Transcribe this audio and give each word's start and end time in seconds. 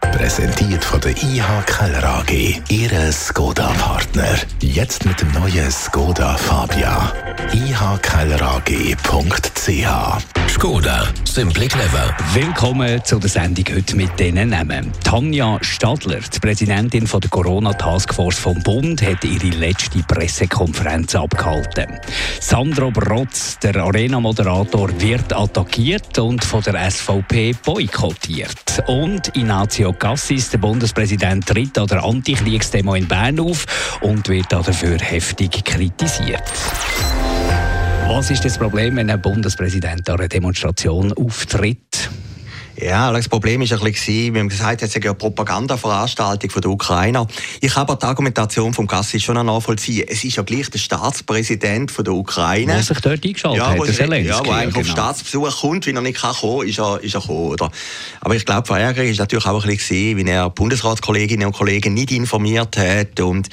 Präsentiert 0.00 0.84
von 0.84 1.00
der 1.00 1.12
IH 1.12 1.62
Keller 1.66 2.04
AG. 2.04 2.60
Ihre 2.68 3.12
Skoda-Partner. 3.12 4.38
Jetzt 4.60 5.04
mit 5.04 5.20
dem 5.20 5.30
neuen 5.32 5.70
Skoda 5.70 6.36
Fabia. 6.36 7.12
ihkellerag.ch 7.52 8.90
Skoda, 10.48 11.08
simply 11.24 11.68
clever. 11.68 12.14
Willkommen 12.34 13.02
zu 13.04 13.18
der 13.18 13.30
Sendung 13.30 13.64
heute 13.72 13.96
mit 13.96 14.18
diesen 14.18 14.48
Namen. 14.48 14.92
Tanja 15.04 15.58
Stadler, 15.62 16.18
die 16.18 16.40
Präsidentin 16.40 17.06
von 17.06 17.20
der 17.20 17.30
Corona-Taskforce 17.30 18.38
vom 18.38 18.60
Bund, 18.62 19.00
hat 19.00 19.24
ihre 19.24 19.56
letzte 19.56 20.02
Pressekonferenz 20.02 21.14
abgehalten. 21.14 22.00
Sandro 22.40 22.90
Brotz, 22.90 23.58
der 23.60 23.76
Arena-Moderator, 23.76 24.90
wird 25.00 25.32
attackiert 25.32 26.18
und 26.18 26.44
von 26.44 26.62
der 26.62 26.90
SVP 26.90 27.54
boykottiert. 27.64 28.82
Und 28.88 29.34
Ignazio 29.36 29.89
Cassis, 29.92 30.50
der 30.50 30.58
Bundespräsident, 30.58 31.46
tritt 31.46 31.78
an 31.78 31.86
der 31.86 32.04
Antikriegsdemo 32.04 32.94
in 32.94 33.06
Bern 33.06 33.40
auf 33.40 33.66
und 34.00 34.28
wird 34.28 34.52
dafür 34.52 34.98
heftig 34.98 35.64
kritisiert. 35.64 36.42
Was 38.06 38.30
ist 38.30 38.44
das 38.44 38.58
Problem, 38.58 38.96
wenn 38.96 39.10
ein 39.10 39.22
Bundespräsident 39.22 40.08
an 40.08 40.18
einer 40.18 40.28
Demonstration 40.28 41.12
auftritt? 41.12 42.10
Ja, 42.82 43.12
das 43.12 43.28
Problem 43.28 43.60
war 43.60 43.78
ein 43.78 43.84
bisschen, 43.84 44.34
wir 44.34 44.40
haben 44.40 44.48
gesagt, 44.48 44.82
es 44.82 44.94
ist 44.94 45.04
eine 45.04 45.14
Propagandaveranstaltung 45.14 46.50
von 46.50 46.62
der 46.62 46.70
Ukrainer. 46.70 47.26
Ich 47.60 47.76
habe 47.76 47.96
die 47.96 48.06
Argumentation 48.06 48.72
vom 48.72 48.86
Gassi 48.86 49.20
schon 49.20 49.34
nachvollziehen. 49.44 50.06
Es 50.08 50.24
ist 50.24 50.36
ja 50.36 50.42
gleich 50.42 50.70
der 50.70 50.78
Staatspräsident 50.78 51.90
von 51.90 52.04
der 52.04 52.14
Ukraine. 52.14 52.72
Der 52.72 52.82
sich 52.82 53.00
dort 53.00 53.24
eingeschaltet 53.24 53.58
ja, 53.58 53.70
hat, 53.70 53.86
der 53.86 53.94
Zelensky. 53.94 54.28
Ja, 54.28 54.40
der 54.40 54.52
eigentlich 54.54 54.74
genau. 54.74 54.80
auf 54.80 54.86
Staatsbesuch 54.86 55.60
kommt, 55.60 55.86
wenn 55.86 55.96
er 55.96 56.02
nicht 56.02 56.20
kann 56.20 56.34
kommen, 56.34 56.66
ist 56.66 56.78
er, 56.78 57.02
ist 57.02 57.14
er 57.14 57.20
gekommen, 57.20 57.50
oder? 57.50 57.70
Aber 58.20 58.34
ich 58.34 58.46
glaube, 58.46 58.66
Verärgerung 58.66 59.10
ist 59.10 59.18
natürlich 59.18 59.46
auch 59.46 59.62
ein 59.62 59.68
bisschen, 59.68 60.16
wie 60.16 60.24
er 60.24 60.48
Bundesratskolleginnen 60.48 61.46
und 61.46 61.52
Kollegen 61.52 61.92
nicht 61.92 62.12
informiert 62.12 62.76
hat 62.78 63.20
und 63.20 63.48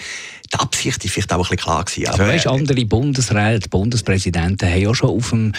die 0.53 0.59
Absicht 0.59 1.03
ist 1.03 1.11
vielleicht 1.11 1.33
auch 1.33 1.37
ein 1.37 1.41
bisschen 1.41 1.57
klar 1.57 1.83
gewesen. 1.83 2.07
Also, 2.07 2.23
weißt, 2.23 2.47
andere 2.47 2.85
Bundesräte, 2.85 3.69
Bundespräsidenten 3.69 4.69
haben 4.69 4.81
ja 4.81 4.95
schon 4.95 5.09
auf 5.09 5.29
dem 5.29 5.53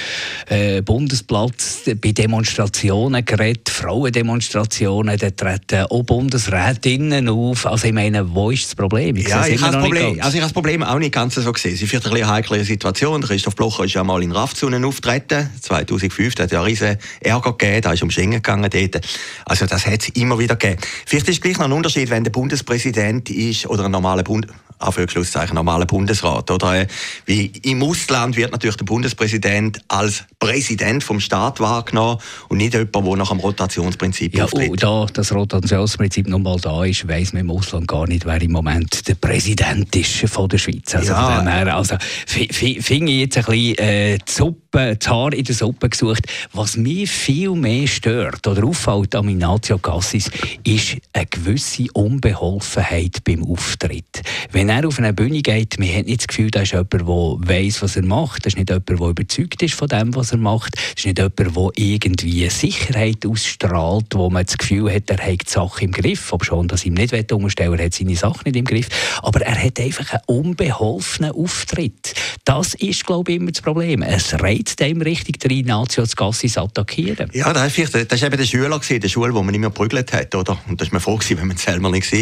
äh, 0.48 0.80
Bundesplatz 0.82 1.82
bei 2.00 2.12
Demonstrationen 2.12 3.24
geredet, 3.24 3.68
Frauendemonstrationen, 3.68 5.18
da 5.18 5.30
treten 5.30 5.86
auch 5.90 6.02
Bundesrätinnen 6.02 7.28
auf. 7.28 7.66
Also 7.66 7.86
ich 7.86 7.92
meine, 7.92 8.34
wo 8.34 8.50
ist 8.50 8.64
das 8.64 8.74
Problem? 8.74 9.16
Ich 9.16 9.28
ja, 9.28 9.46
ich 9.46 9.60
habe 9.60 9.72
das, 9.72 9.82
Problem, 9.82 10.20
also 10.20 10.36
ich 10.36 10.42
das 10.42 10.52
Problem 10.52 10.82
auch 10.82 10.98
nicht 10.98 11.12
ganz 11.12 11.34
so 11.34 11.52
gesehen. 11.52 11.74
Es 11.74 11.82
ist 11.82 11.88
vielleicht 11.88 12.06
eine 12.06 12.26
heikle 12.26 12.64
Situation. 12.64 13.22
Christoph 13.22 13.56
Blocher 13.56 13.84
ist 13.84 13.94
ja 13.94 14.04
mal 14.04 14.22
in 14.22 14.32
Rafzunen 14.32 14.84
auftreten, 14.84 15.50
2005, 15.60 16.34
da 16.34 16.44
hat 16.44 16.52
ja 16.52 16.62
riesen 16.62 16.96
Ärger 17.20 17.52
gegeben, 17.52 17.82
da 17.82 17.92
ist 17.92 18.02
um 18.02 18.10
Schengen 18.10 18.32
gegangen 18.32 18.70
dort. 18.70 19.06
Also 19.44 19.66
das 19.66 19.86
hat 19.86 20.02
es 20.02 20.08
immer 20.10 20.38
wieder 20.38 20.56
gegeben. 20.56 20.80
Vielleicht 21.06 21.28
ist 21.28 21.36
es 21.36 21.40
gleich 21.40 21.58
noch 21.58 21.66
ein 21.66 21.72
Unterschied, 21.72 22.10
wenn 22.10 22.24
der 22.24 22.30
Bundespräsident 22.30 23.30
ist 23.30 23.66
oder 23.66 23.84
ein 23.84 23.90
normaler 23.90 24.22
Bund 24.22 24.46
Anführungszeichen, 24.78 25.54
normaler 25.54 25.86
Bundesrat. 25.86 26.50
Oder? 26.50 26.86
Wie 27.26 27.46
im 27.62 27.82
Ausland 27.82 28.36
wird 28.36 28.52
natürlich 28.52 28.76
der 28.76 28.84
Bundespräsident 28.84 29.80
als 29.88 30.24
Präsident 30.38 31.02
vom 31.02 31.20
Staat 31.20 31.60
wahrgenommen 31.60 32.18
und 32.48 32.58
nicht 32.58 32.74
jemand, 32.74 32.94
der 32.94 33.16
nach 33.16 33.30
dem 33.30 33.40
Rotationsprinzip 33.40 34.36
ja, 34.36 34.44
auftritt. 34.44 34.70
Und 34.70 34.82
da 34.82 35.06
das 35.12 35.32
Rotationsprinzip 35.32 36.28
nun 36.28 36.42
mal 36.42 36.58
da 36.60 36.84
ist, 36.84 37.08
weiss 37.08 37.32
man 37.32 37.42
im 37.42 37.50
Ausland 37.50 37.88
gar 37.88 38.06
nicht, 38.06 38.24
wer 38.24 38.40
im 38.40 38.52
Moment 38.52 39.08
der 39.08 39.14
Präsident 39.14 39.94
ist 39.96 40.30
von 40.30 40.48
der 40.48 40.58
Schweiz. 40.58 40.94
Also 40.94 41.12
ja. 41.12 41.42
her, 41.42 41.74
also 41.74 41.96
finde 42.26 43.12
ich 43.12 43.20
jetzt 43.20 43.38
ein 43.38 43.44
bisschen 43.44 43.78
äh, 43.78 44.18
die 44.18 44.32
Suppe, 44.32 44.96
das 44.96 45.08
Haar 45.08 45.32
in 45.32 45.44
der 45.44 45.54
Suppe 45.54 45.88
gesucht. 45.88 46.26
Was 46.52 46.76
mich 46.76 47.10
viel 47.10 47.50
mehr 47.52 47.86
stört 47.86 48.46
oder 48.46 48.64
auffällt 48.64 49.14
an 49.14 49.28
Ignacio 49.28 49.78
Cassis, 49.78 50.30
ist 50.64 50.96
eine 51.12 51.26
gewisse 51.26 51.86
Unbeholfenheit 51.94 53.24
beim 53.24 53.44
Auftritt. 53.44 54.22
Wenn 54.52 54.67
wenn 54.68 54.82
er 54.82 54.86
auf 54.86 54.98
eine 54.98 55.14
Bühne 55.14 55.40
geht, 55.40 55.78
man 55.78 55.88
hat 55.88 56.04
nicht 56.04 56.20
das 56.20 56.26
Gefühl, 56.26 56.50
da 56.50 56.60
ist 56.60 56.72
jemand, 56.72 56.92
der 56.92 57.06
weiß, 57.06 57.80
was 57.80 57.96
er 57.96 58.04
macht. 58.04 58.44
Das 58.44 58.52
ist 58.52 58.58
nicht 58.58 58.68
jemand, 58.68 58.88
der 58.90 58.96
überzeugt 58.98 59.62
ist 59.62 59.74
von 59.74 59.88
dem, 59.88 60.14
was 60.14 60.32
er 60.32 60.36
macht. 60.36 60.76
Das 60.76 60.92
ist 60.98 61.06
nicht 61.06 61.18
jemand, 61.18 61.38
der 61.38 61.70
irgendwie 61.76 62.50
Sicherheit 62.50 63.24
ausstrahlt, 63.24 64.14
wo 64.14 64.28
man 64.28 64.44
das 64.44 64.58
Gefühl 64.58 64.92
hat, 64.92 65.08
er 65.08 65.24
hat 65.24 65.48
die 65.48 65.50
Sache 65.50 65.84
im 65.84 65.92
Griff. 65.92 66.34
Ob 66.34 66.44
schon, 66.44 66.68
dass 66.68 66.84
ihm 66.84 66.92
nicht 66.92 67.32
umstellen 67.32 67.78
er 67.78 67.86
hat 67.86 67.94
seine 67.94 68.14
Sache 68.14 68.40
nicht 68.44 68.56
im 68.56 68.66
Griff. 68.66 68.88
Aber 69.22 69.40
er 69.40 69.56
hat 69.56 69.80
einfach 69.80 70.12
einen 70.12 70.22
unbeholfenen 70.26 71.32
Auftritt. 71.32 72.12
Das 72.44 72.74
ist, 72.74 73.06
glaube 73.06 73.32
ich, 73.32 73.38
immer 73.38 73.50
das 73.50 73.62
Problem. 73.62 74.02
Es 74.02 74.38
reizt 74.38 74.82
einem 74.82 75.00
richtig, 75.00 75.40
der 75.40 75.50
Ignacio 75.50 76.04
Gassis 76.14 76.58
attackieren. 76.58 77.30
Ja, 77.32 77.54
das 77.54 77.78
ist, 77.78 77.94
das 77.94 78.04
ist 78.04 78.22
eben 78.22 78.36
der 78.36 78.44
Schüler, 78.44 78.78
der 78.78 79.08
Schule, 79.08 79.32
wo 79.32 79.42
man 79.42 79.54
immer 79.54 79.70
prügelt 79.70 80.12
hat. 80.12 80.34
Oder? 80.34 80.58
Und 80.68 80.78
das 80.78 80.88
ist 80.88 80.92
mir 80.92 81.00
froh 81.00 81.18
wenn 81.26 81.46
man 81.46 81.56
selber 81.56 81.90
nicht 81.90 82.12
war. 82.12 82.18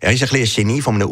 Er 0.00 0.12
ist 0.12 0.22
ein, 0.22 0.28
bisschen 0.28 0.64
ein 0.64 0.68
Genie 0.68 0.80
von 0.80 0.94
einer 0.96 1.08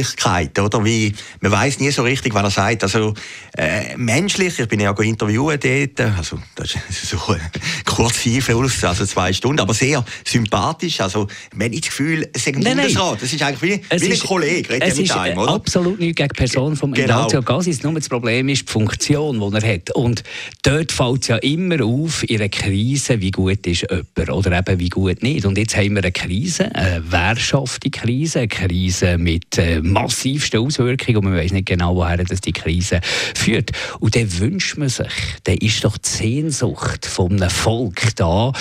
Unverbindlichkeit, 0.00 0.58
oder? 0.58 0.84
Wie, 0.84 1.12
man 1.40 1.52
weiß 1.52 1.80
nie 1.80 1.90
so 1.90 2.02
richtig, 2.02 2.34
was 2.34 2.42
er 2.42 2.50
sagt. 2.50 2.82
Also, 2.82 3.14
äh, 3.56 3.96
menschlich, 3.96 4.58
ich 4.58 4.68
bin 4.68 4.80
ja 4.80 4.92
auch 4.92 4.98
interviewt 5.00 5.64
dort, 5.64 6.00
also, 6.16 6.38
das 6.54 6.74
ist 6.74 7.10
so 7.10 7.18
ein 7.28 7.40
kurzer 7.84 8.88
also 8.88 9.06
zwei 9.06 9.32
Stunden, 9.32 9.60
aber 9.60 9.74
sehr 9.74 10.04
sympathisch. 10.24 11.00
Also, 11.00 11.26
man 11.54 11.68
hat 11.68 11.74
das 11.74 11.82
Gefühl, 11.82 12.28
es 12.32 12.46
ist 12.46 12.54
ein 12.54 12.60
nein, 12.60 12.76
Bundesrat. 12.76 13.22
Das 13.22 13.32
ist 13.32 13.42
eigentlich 13.42 13.62
wie, 13.62 13.82
es 13.88 14.02
wie 14.02 14.12
ein 14.12 14.18
Kollege, 14.18 14.80
es 14.80 14.98
ist 14.98 15.12
einem, 15.12 15.38
oder? 15.38 15.52
absolut 15.52 15.98
nicht 15.98 16.16
gegen 16.16 16.28
die 16.28 16.38
Person 16.38 16.76
von 16.76 16.92
genau. 16.92 17.20
Ignacio 17.20 17.42
Gassis. 17.42 17.82
Nur 17.82 17.94
das 17.94 18.08
Problem 18.08 18.48
ist 18.48 18.68
die 18.68 18.72
Funktion, 18.72 19.40
die 19.40 19.56
er 19.56 19.74
hat. 19.74 19.90
Und 19.92 20.22
dort 20.62 20.92
fällt 20.92 21.22
es 21.22 21.28
ja 21.28 21.36
immer 21.36 21.84
auf, 21.84 22.22
in 22.28 22.40
einer 22.40 22.48
Krise, 22.48 23.20
wie 23.20 23.30
gut 23.30 23.66
ist 23.66 23.86
jemand 23.90 24.30
oder 24.30 24.58
eben 24.58 24.78
wie 24.78 24.88
gut 24.88 25.22
nicht. 25.22 25.44
Und 25.44 25.58
jetzt 25.58 25.76
haben 25.76 25.94
wir 25.94 26.02
eine 26.02 26.12
Krise, 26.12 26.74
eine 26.74 27.02
wehrschaftige 27.10 28.00
Krise, 28.00 28.30
Krise, 28.30 28.38
eine 28.40 28.48
Krise 28.48 29.18
mit 29.18 29.58
äh, 29.58 29.80
massivsten 29.92 30.60
Auswirkungen 30.60 31.18
und 31.18 31.24
man 31.24 31.36
weiß 31.36 31.52
nicht 31.52 31.66
genau, 31.66 31.96
woher 31.96 32.16
das 32.18 32.40
die 32.40 32.52
Krise 32.52 33.00
führt. 33.34 33.72
Und 34.00 34.16
dann 34.16 34.38
wünscht 34.38 34.76
man 34.76 34.88
sich, 34.88 35.12
dann 35.44 35.56
ist 35.56 35.84
doch 35.84 35.96
die 35.98 36.08
Sehnsucht 36.08 37.06
von 37.06 37.32
einem 37.32 37.50
Volk 37.50 38.14
da, 38.16 38.52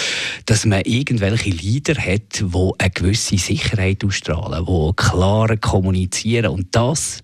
dass 0.45 0.65
man 0.65 0.81
irgendwelche 0.81 1.49
Leader 1.49 1.95
hat, 1.95 2.39
die 2.41 2.71
eine 2.77 2.89
gewisse 2.91 3.37
Sicherheit 3.37 4.03
ausstrahlen, 4.03 4.65
die 4.65 4.95
klar 4.95 5.57
kommunizieren 5.57 6.47
und 6.47 6.75
das 6.75 7.23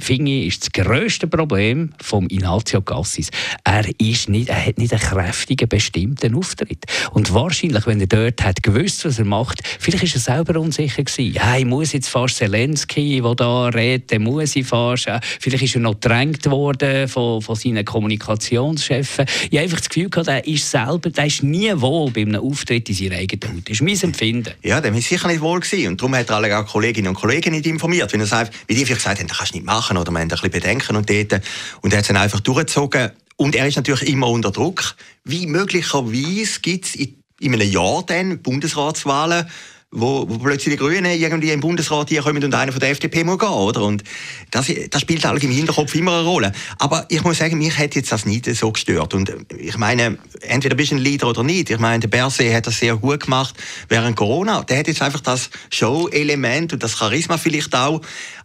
finde 0.00 0.30
ich, 0.32 0.46
ist 0.48 0.62
das 0.62 0.72
grösste 0.72 1.26
Problem 1.26 1.90
von 2.00 2.28
Ignazio 2.30 2.80
Cassis. 2.80 3.30
Er, 3.64 3.84
ist 3.98 4.28
nicht, 4.28 4.48
er 4.48 4.66
hat 4.66 4.78
nicht 4.78 4.92
einen 4.92 5.02
kräftigen, 5.02 5.68
bestimmten 5.68 6.34
Auftritt. 6.34 6.84
Und 7.12 7.32
wahrscheinlich, 7.34 7.86
wenn 7.86 8.00
er 8.00 8.06
dort 8.06 8.42
hat 8.42 8.62
gewusst, 8.62 9.04
was 9.04 9.18
er 9.18 9.24
macht, 9.24 9.62
vielleicht 9.78 10.04
ist 10.04 10.14
er 10.14 10.20
selber 10.20 10.58
unsicher 10.58 11.02
gewesen. 11.02 11.34
Ja, 11.34 11.56
ich 11.56 11.64
muss 11.64 11.92
jetzt 11.92 12.08
fast 12.08 12.36
Zelensky, 12.36 13.20
der 13.22 13.34
da 13.34 13.66
redet, 13.68 14.10
der 14.10 14.20
muss 14.20 14.56
ich 14.56 14.66
fast. 14.66 15.08
Vielleicht 15.40 15.64
ist 15.64 15.74
er 15.74 15.80
noch 15.80 15.94
gedrängt 15.94 16.48
worden 16.50 17.08
von, 17.08 17.42
von 17.42 17.54
seinen 17.54 17.84
Kommunikationschefen. 17.84 19.26
Ich 19.50 19.56
habe 19.56 19.60
einfach 19.60 19.78
das 19.78 19.88
Gefühl 19.88 20.10
gehabt, 20.10 20.28
er 20.28 20.46
ist 20.46 20.70
selber, 20.70 21.10
der 21.10 21.26
ist 21.26 21.42
nie 21.42 21.72
wohl 21.74 22.10
bei 22.10 22.22
einem 22.22 22.40
Auftritt 22.40 22.88
in 22.88 22.94
seiner 22.94 23.16
eigenen 23.16 23.56
Haut. 23.56 23.68
Das 23.68 23.72
ist 23.72 23.82
mein 23.82 24.00
Empfinden. 24.00 24.54
Ja, 24.62 24.80
der 24.80 24.94
ist 24.94 25.08
sicher 25.08 25.28
nicht 25.28 25.40
wohl 25.40 25.60
gewesen. 25.60 25.88
Und 25.88 26.00
darum 26.00 26.14
hat 26.14 26.28
er 26.28 26.36
alle 26.36 26.64
Kolleginnen 26.64 27.08
und 27.08 27.14
Kollegen 27.14 27.52
nicht 27.52 27.66
informiert. 27.66 28.12
Wenn 28.12 28.20
er 28.20 28.26
sagt, 28.26 28.54
wie 28.66 28.74
die 28.74 28.84
vielleicht 28.84 29.02
gesagt 29.02 29.20
haben, 29.20 29.28
das 29.28 29.38
kannst 29.38 29.52
du 29.52 29.58
nicht 29.58 29.66
machen 29.66 29.89
machen 29.90 29.98
oder 29.98 30.12
wir 30.12 30.20
haben 30.20 30.24
ein 30.24 30.28
bisschen 30.28 30.50
Bedenken 30.50 30.96
und 30.96 31.10
dort. 31.10 31.42
Und 31.82 31.92
er 31.92 31.98
hat 31.98 32.02
es 32.02 32.08
dann 32.08 32.16
einfach 32.16 32.40
durchgezogen. 32.40 33.10
Und 33.36 33.54
er 33.54 33.66
ist 33.66 33.76
natürlich 33.76 34.08
immer 34.08 34.28
unter 34.28 34.50
Druck. 34.50 34.96
Wie 35.24 35.46
möglicherweise 35.46 36.60
gibt 36.60 36.86
es 36.86 36.94
in, 36.94 37.16
in 37.40 37.54
einem 37.54 37.70
Jahr 37.70 38.04
dann 38.06 38.42
Bundesratswahlen, 38.42 39.46
wo, 39.92 40.28
wo 40.28 40.38
plötzlich 40.38 40.74
die 40.74 40.78
Grünen 40.78 41.18
irgendwie 41.18 41.50
im 41.50 41.60
Bundesrat 41.60 42.10
hier 42.10 42.22
kommen 42.22 42.44
und 42.44 42.54
einer 42.54 42.70
von 42.70 42.80
der 42.80 42.90
FDP 42.90 43.24
muss 43.24 43.38
gehen, 43.38 43.48
oder? 43.48 43.82
Und 43.82 44.04
das, 44.50 44.70
das 44.90 45.00
spielt 45.00 45.24
eigentlich 45.26 45.44
im 45.44 45.50
Hinterkopf 45.50 45.94
immer 45.94 46.18
eine 46.18 46.28
Rolle. 46.28 46.52
Aber 46.78 47.06
ich 47.08 47.24
muss 47.24 47.38
sagen, 47.38 47.58
mich 47.58 47.76
hat 47.76 47.96
jetzt 47.96 48.12
das 48.12 48.26
nicht 48.26 48.44
so 48.54 48.70
gestört. 48.70 49.14
Und 49.14 49.34
ich 49.58 49.78
meine, 49.78 50.18
entweder 50.40 50.74
bist 50.74 50.92
du 50.92 50.96
ein 50.96 50.98
Leader 50.98 51.28
oder 51.28 51.42
nicht. 51.42 51.70
Ich 51.70 51.78
meine, 51.78 52.00
der 52.00 52.08
Berset 52.08 52.54
hat 52.54 52.66
das 52.66 52.78
sehr 52.78 52.96
gut 52.96 53.24
gemacht 53.24 53.54
während 53.88 54.16
Corona. 54.16 54.62
Der 54.62 54.78
hat 54.78 54.88
jetzt 54.88 55.02
einfach 55.02 55.20
das 55.20 55.50
Show-Element 55.70 56.72
und 56.72 56.82
das 56.82 56.98
Charisma 56.98 57.38
vielleicht 57.38 57.74
auch. 57.74 58.00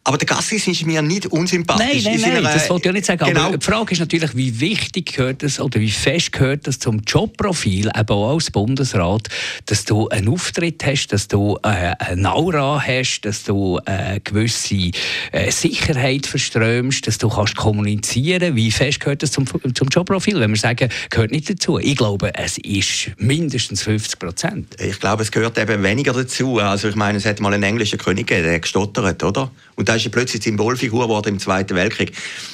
Aber 0.08 0.20
der 0.20 0.28
Gassis 0.28 0.68
ist 0.68 0.86
mir 0.86 1.02
nicht 1.02 1.26
unsympathisch. 1.26 2.04
Nein, 2.04 2.22
nein, 2.22 2.34
nein, 2.36 2.44
das 2.44 2.70
wollte 2.70 2.90
ich 2.90 2.94
nicht 2.94 3.06
sagen. 3.08 3.26
Genau. 3.26 3.48
Aber 3.48 3.58
die 3.58 3.66
Frage 3.66 3.92
ist 3.92 4.00
natürlich, 4.00 4.36
wie 4.36 4.60
wichtig 4.60 5.16
gehört 5.16 5.42
das 5.42 5.60
oder 5.60 5.80
wie 5.80 5.90
fest 5.90 6.32
gehört 6.32 6.68
das 6.68 6.78
zum 6.78 7.00
Jobprofil, 7.00 7.88
eben 7.88 8.10
auch 8.10 8.36
als 8.36 8.52
Bundesrat, 8.52 9.30
dass 9.66 9.84
du 9.84 10.08
einen 10.10 10.30
Auftritt 10.30 10.86
hast, 10.86 11.08
dass 11.08 11.28
du 11.28 11.58
äh, 11.64 11.96
eine 11.98 12.32
Aura 12.32 12.80
hast, 12.86 13.22
dass 13.22 13.46
du 13.46 13.80
eine 13.84 14.20
gewisse 14.20 14.92
äh, 15.32 15.50
Sicherheit 15.50 16.28
verströmst, 16.28 17.08
dass 17.08 17.18
du 17.18 17.28
kannst 17.28 17.56
kommunizieren. 17.56 18.56
Wie 18.56 18.70
fest 18.70 19.00
gehört 19.00 19.24
das 19.24 19.32
zum, 19.32 19.48
zum 19.74 19.88
Jobprofil? 19.88 20.40
Wenn 20.40 20.52
wir 20.52 20.58
sagen, 20.58 20.90
gehört 21.10 21.32
nicht 21.32 21.50
dazu. 21.50 21.80
Ich 21.88 21.98
glaube, 21.98 22.34
es 22.34 22.58
ist 22.58 23.12
mindestens 23.20 23.84
50 23.84 24.18
Prozent. 24.18 24.82
Ich 24.82 25.00
glaube, 25.00 25.22
es 25.22 25.32
gehört 25.32 25.60
eben 25.60 25.84
weniger 25.84 26.14
dazu. 26.14 26.58
Also 26.58 26.88
ich 26.88 26.96
meine, 26.96 27.20
es 27.20 27.26
hat 27.26 27.40
mal 27.40 27.54
einen 27.54 27.62
englischen 27.62 28.00
König 28.00 28.26
gegeben, 28.26 28.48
der 28.48 28.60
gestottert, 28.60 29.24
oder? 29.24 29.52
Und 29.76 29.88
da 29.88 29.94
ist 29.94 30.04
er 30.04 30.12
plötzlich 30.12 30.42
Symbolfigur 30.42 31.04
geworden 31.04 31.36
im 31.36 31.40
Zweiten 31.40 31.76
Weltkrieg. 31.76 32.12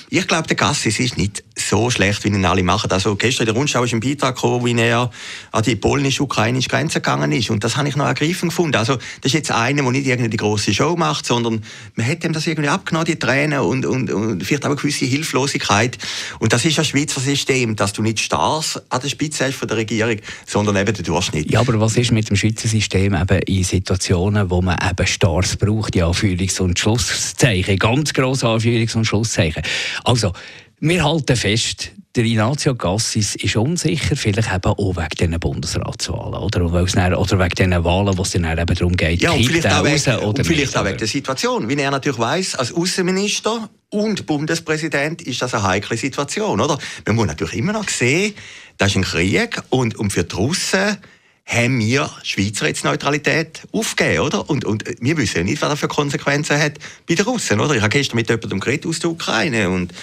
Ich 0.10 0.28
glaube, 0.28 0.46
der 0.46 0.58
Gassis 0.58 1.00
ist 1.00 1.18
nicht 1.18 1.42
so 1.56 1.90
schlecht, 1.90 2.26
wie 2.26 2.28
ihn 2.28 2.44
alle 2.44 2.64
machen. 2.64 2.92
Also 2.92 3.16
gestern 3.16 3.44
in 3.44 3.54
der 3.54 3.56
Rundschau 3.56 3.86
ist 3.86 3.94
ein 3.94 4.02
Beitrag 4.02 4.36
gekommen, 4.36 4.66
wie 4.66 4.78
er 4.78 5.10
an 5.54 5.64
die 5.64 5.78
polnisch-ukrainische 5.78 6.68
Grenze 6.68 7.00
gegangen 7.00 7.32
ist. 7.32 7.50
Und 7.50 7.64
das 7.64 7.78
habe 7.78 7.88
ich 7.88 7.96
noch 7.96 8.08
ergreifend 8.08 8.52
gefunden. 8.52 8.76
Also 8.76 8.96
das 8.96 9.28
ist 9.28 9.34
jetzt 9.34 9.52
einer, 9.52 9.84
der 9.84 9.92
nicht 9.92 10.08
irgendwie 10.08 10.30
die 10.30 10.38
große 10.38 10.74
Show 10.74 10.98
macht, 10.98 11.26
sondern 11.26 11.64
man 11.96 12.06
hat 12.06 12.26
ihm 12.26 12.34
das 12.34 12.46
irgendwie 12.46 12.68
abgenommen, 12.68 13.06
die 13.06 13.18
Tränen 13.18 13.60
und, 13.60 13.86
und, 13.86 14.12
und 14.12 14.44
vielleicht 14.44 14.66
auch 14.66 14.72
eine 14.72 14.76
gewisse 14.76 15.06
Hilflosigkeit. 15.06 15.98
Und 16.40 16.52
das 16.52 16.66
ist 16.66 16.78
ein 16.78 16.84
Schweizer 16.84 17.22
System, 17.22 17.78
dass 17.78 17.94
du 17.94 18.02
nicht 18.02 18.20
Stars 18.20 18.82
an 18.90 19.00
der 19.00 19.10
Spitze 19.22 19.46
hast 19.46 19.56
von 19.56 19.68
der 19.68 19.78
Regierung, 19.78 20.18
sondern 20.48 20.76
eben 20.78 20.94
der 20.94 21.04
Durchschnitt. 21.04 21.52
Ja, 21.52 21.60
aber 21.60 21.80
was 21.80 21.96
ist 21.96 22.12
mit 22.12 22.28
dem 22.28 22.36
Schweizer 22.36 22.68
System 22.68 23.14
eben 23.14 23.40
in 23.44 23.64
Situationen, 23.64 24.50
wo 24.50 24.62
man 24.64 24.78
eben 24.90 25.06
Stars 25.06 25.56
braucht, 25.58 25.94
die 25.94 26.04
Anführungs- 26.04 26.60
und 26.60 26.80
Schlusszeichen, 26.80 27.78
ganz 27.78 28.14
grosse 28.14 28.48
Anführungs- 28.48 28.96
und 28.96 29.06
Schlusszeichen. 29.06 29.62
Also, 30.04 30.34
wir 30.80 31.04
halten 31.04 31.36
fest, 31.36 31.92
der 32.16 32.26
Ignazio 32.26 32.74
Gassis 32.76 33.36
ist 33.36 33.56
unsicher, 33.56 34.16
vielleicht 34.16 34.52
eben 34.52 34.66
auch 34.66 34.96
wegen 34.98 35.10
diesen 35.20 35.40
Bundesratswahlen 35.40 36.34
oder, 36.34 36.66
oder 36.66 37.40
wegen 37.40 37.50
diesen 37.56 37.84
Wahlen, 37.84 38.18
wo 38.18 38.24
es 38.24 38.32
dann 38.32 38.46
eben 38.46 38.76
darum 38.76 38.98
geht, 38.98 39.22
ja, 39.22 39.32
und 39.32 39.46
vielleicht, 39.46 39.72
auch 39.72 39.86
wegen, 39.86 40.16
oder 40.18 40.40
und 40.40 40.46
vielleicht 40.46 40.76
auch 40.76 40.84
wegen 40.84 40.98
der 40.98 41.08
Situation. 41.08 41.70
Wie 41.70 41.76
er 41.76 41.92
natürlich 41.92 42.20
weiß, 42.20 42.56
als 42.56 42.74
Außenminister 42.74 43.70
und 43.92 44.26
Bundespräsident 44.26 45.22
ist 45.22 45.42
das 45.42 45.54
eine 45.54 45.64
heikle 45.64 45.98
Situation. 45.98 46.60
Oder? 46.60 46.78
Man 47.06 47.16
muss 47.16 47.28
natürlich 47.28 47.58
immer 47.58 47.74
noch 47.74 47.88
sehen, 47.88 48.34
das 48.78 48.92
ist 48.92 48.98
ein 48.98 49.04
Krieg 49.04 49.62
und, 49.70 49.98
und 49.98 50.12
für 50.12 50.24
die 50.24 50.36
Russen 50.36 50.98
haben 51.46 51.80
wir 51.80 52.10
Schweizer 52.24 52.68
jetzt 52.68 52.86
Neutralität 52.86 53.62
aufgegeben, 53.72 54.22
oder? 54.22 54.50
Und, 54.50 54.64
und 54.64 54.86
wir 55.00 55.18
wissen 55.18 55.38
ja 55.40 55.44
nicht, 55.44 55.62
was 55.62 55.70
das 55.70 55.80
für 55.80 55.88
Konsequenzen 55.88 56.58
hat 56.58 56.74
bei 57.08 57.16
den 57.16 57.26
Russen, 57.26 57.60
oder? 57.60 57.76
Ich 57.76 57.82
habe 57.82 57.90
gestern 57.90 58.16
mit 58.16 58.30
jemandem 58.30 58.60
geredet 58.60 58.86
aus 58.86 59.00
der 59.00 59.10
Ukraine 59.10 59.70
und 59.70 59.94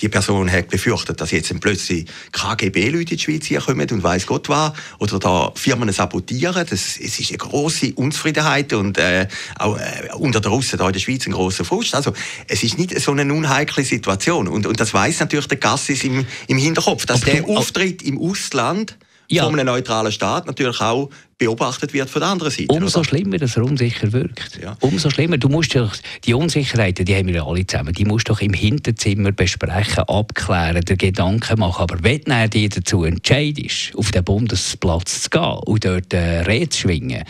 die 0.00 0.08
Person 0.08 0.50
hat 0.50 0.68
befürchtet, 0.68 1.20
dass 1.20 1.30
jetzt 1.30 1.52
plötzlich 1.60 2.06
KGB-Leute 2.32 3.12
in 3.12 3.16
die 3.16 3.18
Schweiz 3.18 3.46
hier 3.46 3.60
kommen 3.60 3.88
und 3.90 4.02
weiß 4.02 4.26
Gott 4.26 4.48
was, 4.48 4.72
oder 4.98 5.18
da 5.18 5.52
Firmen 5.54 5.92
sabotieren. 5.92 6.66
Das, 6.68 6.98
es 6.98 7.18
ist 7.18 7.30
eine 7.30 7.38
große 7.38 7.92
Unzufriedenheit 7.94 8.72
und 8.72 8.98
äh, 8.98 9.28
auch 9.58 9.78
äh, 9.78 10.12
unter 10.14 10.40
den 10.40 10.50
Russen 10.50 10.78
da 10.78 10.86
in 10.86 10.92
der 10.92 11.00
Schweiz 11.00 11.26
ein 11.26 11.32
großer 11.32 11.64
Frust. 11.64 11.94
Also 11.94 12.12
es 12.48 12.62
ist 12.62 12.78
nicht 12.78 12.98
so 13.00 13.12
eine 13.12 13.32
unheikle 13.32 13.84
Situation 13.84 14.48
und, 14.48 14.66
und 14.66 14.80
das 14.80 14.92
weiß 14.92 15.20
natürlich 15.20 15.46
der 15.46 15.58
Gassis 15.58 16.04
im, 16.04 16.26
im 16.48 16.58
Hinterkopf, 16.58 17.06
dass 17.06 17.20
der 17.20 17.44
Auftritt 17.48 18.02
im 18.02 18.20
Ausland 18.20 18.96
ja. 19.28 19.44
von 19.44 19.58
einem 19.58 19.66
neutralen 19.66 20.12
Staat 20.12 20.46
natürlich 20.46 20.80
auch 20.80 21.10
beobachtet 21.44 21.92
wird 21.92 22.10
von 22.10 22.20
der 22.20 22.30
anderen 22.30 22.52
Seite. 22.52 22.72
Umso 22.72 23.00
oder? 23.00 23.08
schlimmer, 23.08 23.38
dass 23.38 23.56
er 23.56 23.64
unsicher 23.64 24.12
wirkt. 24.12 24.60
Ja. 24.62 24.76
Umso 24.80 25.10
schlimmer. 25.10 25.38
Du 25.38 25.48
musst 25.48 25.74
doch, 25.74 25.94
die 26.24 26.34
Unsicherheiten, 26.34 27.04
die 27.04 27.14
haben 27.14 27.26
wir 27.26 27.34
ja 27.34 27.46
alle 27.46 27.66
zusammen, 27.66 27.92
die 27.92 28.04
musst 28.04 28.28
du 28.28 28.32
doch 28.32 28.40
im 28.40 28.52
Hinterzimmer 28.52 29.32
besprechen, 29.32 30.04
abklären, 30.04 30.82
den 30.82 30.98
Gedanken 30.98 31.58
machen. 31.58 31.82
Aber 31.82 32.02
wenn 32.02 32.22
du 32.22 32.48
dich 32.48 32.70
dazu 32.70 33.04
entscheidest, 33.04 33.94
auf 33.96 34.10
den 34.10 34.24
Bundesplatz 34.24 35.22
zu 35.22 35.30
gehen 35.30 35.58
und 35.66 35.84
dort 35.84 36.12
äh, 36.12 36.40
Rede 36.40 36.68
zu 36.68 36.80
schwingen 36.80 37.24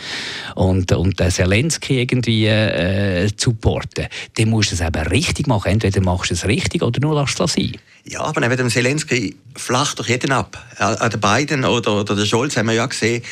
und, 0.55 0.91
und 0.91 1.19
den 1.19 1.31
Zelensky 1.31 2.01
irgendwie 2.01 2.47
äh, 2.47 3.27
zu 3.35 3.51
supporten, 3.51 4.07
dann 4.37 4.49
musst 4.49 4.71
du 4.71 4.75
es 4.75 4.81
eben 4.81 5.07
richtig 5.07 5.47
machen. 5.47 5.71
Entweder 5.71 6.01
machst 6.01 6.31
du 6.31 6.33
es 6.33 6.45
richtig 6.45 6.81
oder 6.81 6.99
nur 6.99 7.19
lässt 7.19 7.39
es 7.39 7.53
sein. 7.53 7.73
Ja, 8.07 8.21
aber 8.21 8.41
neben 8.41 8.57
dem 8.57 8.69
Zelensky 8.69 9.35
flacht 9.55 9.99
doch 9.99 10.07
jeden 10.07 10.31
ab. 10.31 10.63
An 10.77 11.09
den 11.09 11.19
beiden 11.19 11.65
oder, 11.65 12.01
oder 12.01 12.15
der 12.15 12.25
Scholz 12.25 12.55
haben 12.55 12.67
wir 12.67 12.75
ja 12.75 12.85
gesehen, 12.85 13.23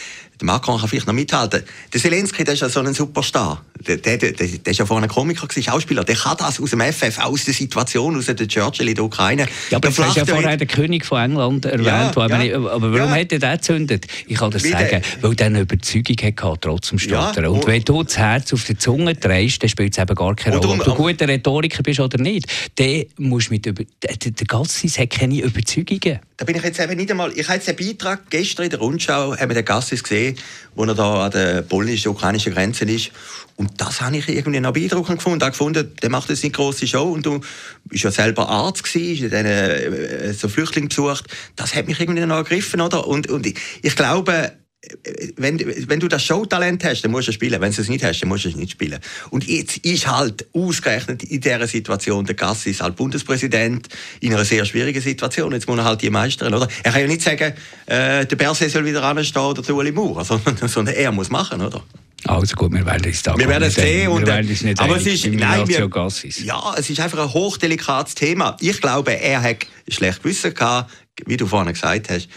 der 0.44 0.54
Macron 0.54 0.78
kann 0.80 0.90
vielleicht 0.90 1.07
noch 1.07 1.13
mithalten. 1.13 1.63
Der 1.94 2.01
Zelensky, 2.01 2.44
der 2.44 2.54
ist 2.54 2.60
ja 2.60 2.69
so 2.69 2.81
ein 2.81 2.94
Superstar. 2.94 3.63
Der, 3.88 3.98
der, 3.98 4.18
der, 4.18 4.32
der 4.32 4.48
ist 4.48 4.78
ja 4.78 4.86
vorher 4.86 5.04
ein 5.04 5.10
Komiker, 5.10 5.48
gewesen, 5.48 5.64
Schauspieler. 5.64 6.04
Der 6.04 6.16
kann 6.16 6.38
das 6.38 6.60
aus 6.60 6.70
dem 6.70 6.82
FF, 6.82 7.20
aus 7.20 7.46
der 7.46 7.54
Situation, 7.54 8.18
aus 8.18 8.28
der 8.28 8.48
Churchill 8.48 8.90
in 8.90 8.96
der 8.96 9.04
Ukraine. 9.04 9.48
Ja, 9.70 9.78
aber 9.78 9.90
du 9.90 10.04
hast 10.04 10.16
ja 10.16 10.26
vorher 10.26 10.58
den 10.58 10.68
König 10.68 11.06
von 11.06 11.20
England 11.20 11.66
erwähnt. 11.66 11.86
Ja, 11.86 12.44
ja, 12.44 12.58
aber 12.58 12.94
warum 12.94 13.10
ja. 13.10 13.22
hat 13.22 13.32
er 13.32 13.40
den 13.40 13.58
gezündet? 13.64 14.08
Ich 14.28 14.38
kann 14.38 14.52
das 14.52 14.64
Wie 14.64 14.70
sagen, 14.70 15.02
weil 15.22 15.34
er 15.38 15.46
eine 15.46 15.62
Überzeugung 15.62 16.16
hatte, 16.18 16.58
trotz 16.62 16.90
dem 16.90 17.00
Stottern. 17.00 17.48
Und, 17.48 17.66
wenn 17.68 17.84
du 17.84 18.04
das 18.04 18.18
Herz 18.18 18.54
auf 18.54 18.64
die 18.64 18.78
Zunge 18.78 19.16
drehst, 19.16 19.62
dann 19.62 19.70
spielt 19.70 19.94
es 19.94 20.02
eben 20.02 20.16
gar 20.16 20.36
keine 20.36 20.58
Rolle, 20.58 20.80
ob 20.80 20.86
du 20.86 20.96
guter 20.96 21.28
Rhetoriker 21.28 21.84
bist 21.84 22.00
oder 22.00 22.18
nicht. 22.18 22.48
Der 22.78 23.06
muss 23.18 23.50
mit 23.50 23.66
über, 23.66 23.84
der, 24.02 24.16
der 24.16 24.48
Gassis 24.48 24.98
hat 25.00 25.10
keine 25.10 25.42
Überzeugungen. 25.42 26.20
Da 26.38 26.46
bin 26.46 26.56
ich 26.56 26.64
jetzt 26.64 26.80
eben 26.80 26.96
nicht 26.96 27.12
einmal... 27.12 27.32
Ich 27.36 27.48
habe 27.48 27.58
jetzt 27.58 27.70
einen 27.70 27.78
Beitrag 27.78 28.30
gestern 28.30 28.66
in 28.66 28.70
der 28.72 28.80
Rundschau, 28.80 29.36
haben 29.36 29.50
wir 29.50 29.56
den 29.56 29.66
Gassis 29.66 30.04
gesehen, 30.04 30.36
wo 30.76 30.84
er 30.84 30.96
da 30.96 31.26
an 31.26 31.32
der 31.32 31.62
polnisch-ukrainischen 31.62 32.54
Grenze 32.54 32.86
ist. 32.86 33.12
Und 33.56 33.80
das 33.80 34.02
habe 34.02 34.18
ich 34.18 34.28
irgendwie 34.28 34.60
noch 34.60 34.74
beeindruckend 34.74 35.18
gefunden. 35.18 35.42
Habe 35.42 35.52
gefunden, 35.52 35.94
der 36.02 36.10
macht 36.10 36.30
jetzt 36.30 36.44
eine 36.44 36.52
grosse 36.52 36.88
Show 36.88 37.12
und 37.12 37.26
du 37.26 37.42
bist 37.86 38.04
ja 38.04 38.12
selber 38.12 38.50
Arzt 38.50 38.84
gewesen, 38.84 39.32
hast 39.32 39.46
äh, 39.46 40.34
so 40.34 40.50
Flüchtlinge 40.50 40.88
besucht. 40.88 41.26
Das 41.56 41.76
hat 41.76 41.88
mich 41.88 42.00
irgendwie 42.00 42.26
noch 42.26 42.38
ergriffen, 42.38 42.82
oder? 42.82 43.08
Und, 43.08 43.30
und 43.30 43.46
ich, 43.46 43.56
ich 43.82 43.96
glaube, 43.96 44.54
wenn, 45.38 45.60
wenn 45.88 46.00
du 46.00 46.08
das 46.08 46.24
Showtalent 46.24 46.84
hast, 46.84 47.04
dann 47.04 47.12
musst 47.12 47.28
du 47.28 47.32
spielen. 47.32 47.62
Wenn 47.62 47.72
du 47.72 47.82
es 47.82 47.90
nicht 47.90 48.04
hast, 48.04 48.20
dann 48.20 48.30
musst 48.30 48.46
du 48.46 48.50
es 48.50 48.56
nicht 48.56 48.72
spielen. 48.72 49.00
Und 49.30 49.48
jetzt 49.48 49.78
ist 49.78 50.08
halt 50.08 50.48
ausgerechnet 50.54 51.24
in 51.24 51.40
dieser 51.40 51.68
Situation 51.68 52.26
der 52.26 52.36
Gassis 52.36 52.82
halt 52.82 52.96
Bundespräsident 52.96 53.88
in 54.20 54.34
einer 54.34 54.44
sehr 54.44 54.66
schwierigen 54.66 55.02
Situation. 55.02 55.54
Jetzt 55.54 55.68
muss 55.68 55.78
er 55.78 55.86
halt 55.86 56.02
die 56.02 56.10
meistern, 56.10 56.54
oder? 56.54 56.68
Er 56.84 56.92
kann 56.92 57.02
ja 57.02 57.08
nicht 57.08 57.22
sagen, 57.22 57.54
äh, 57.86 58.26
der 58.26 58.36
Berset 58.36 58.72
soll 58.72 58.86
wieder 58.86 59.04
anstehen 59.04 59.42
oder 59.42 59.62
der 59.62 59.76
Uli 59.76 59.92
Maurer, 59.92 60.26
sondern, 60.26 60.58
sondern 60.68 60.96
er 60.96 61.12
muss 61.12 61.30
machen, 61.30 61.62
oder? 61.62 61.82
Also 62.25 62.56
gut, 62.56 62.72
wir 62.72 62.86
werden 62.86 63.10
es 63.10 63.22
da 63.22 63.38
Wir 63.38 63.48
werden 63.48 63.64
es 63.64 63.75
sehen. 63.75 64.10
Und, 64.10 64.22
wir 64.22 64.28
werden 64.28 64.50
es 64.50 64.62
nicht 64.62 64.80
aber 64.80 64.98
es 64.98 65.06
ist, 65.06 65.25
nein, 65.25 65.68
wir, 65.68 65.90
ja, 66.44 66.75
es 66.78 66.90
ist 66.90 67.00
einfach 67.00 67.20
ein 67.20 67.34
hochdelikates 67.34 68.16
Thema. 68.16 68.56
Ich 68.60 68.80
glaube, 68.80 69.20
er 69.20 69.42
hat 69.42 69.68
schlecht 69.88 70.22
gehabt, 70.24 70.92
wie 71.25 71.38
du 71.38 71.46
vorhin 71.46 71.74
gesagt 71.74 72.10
hast, 72.10 72.28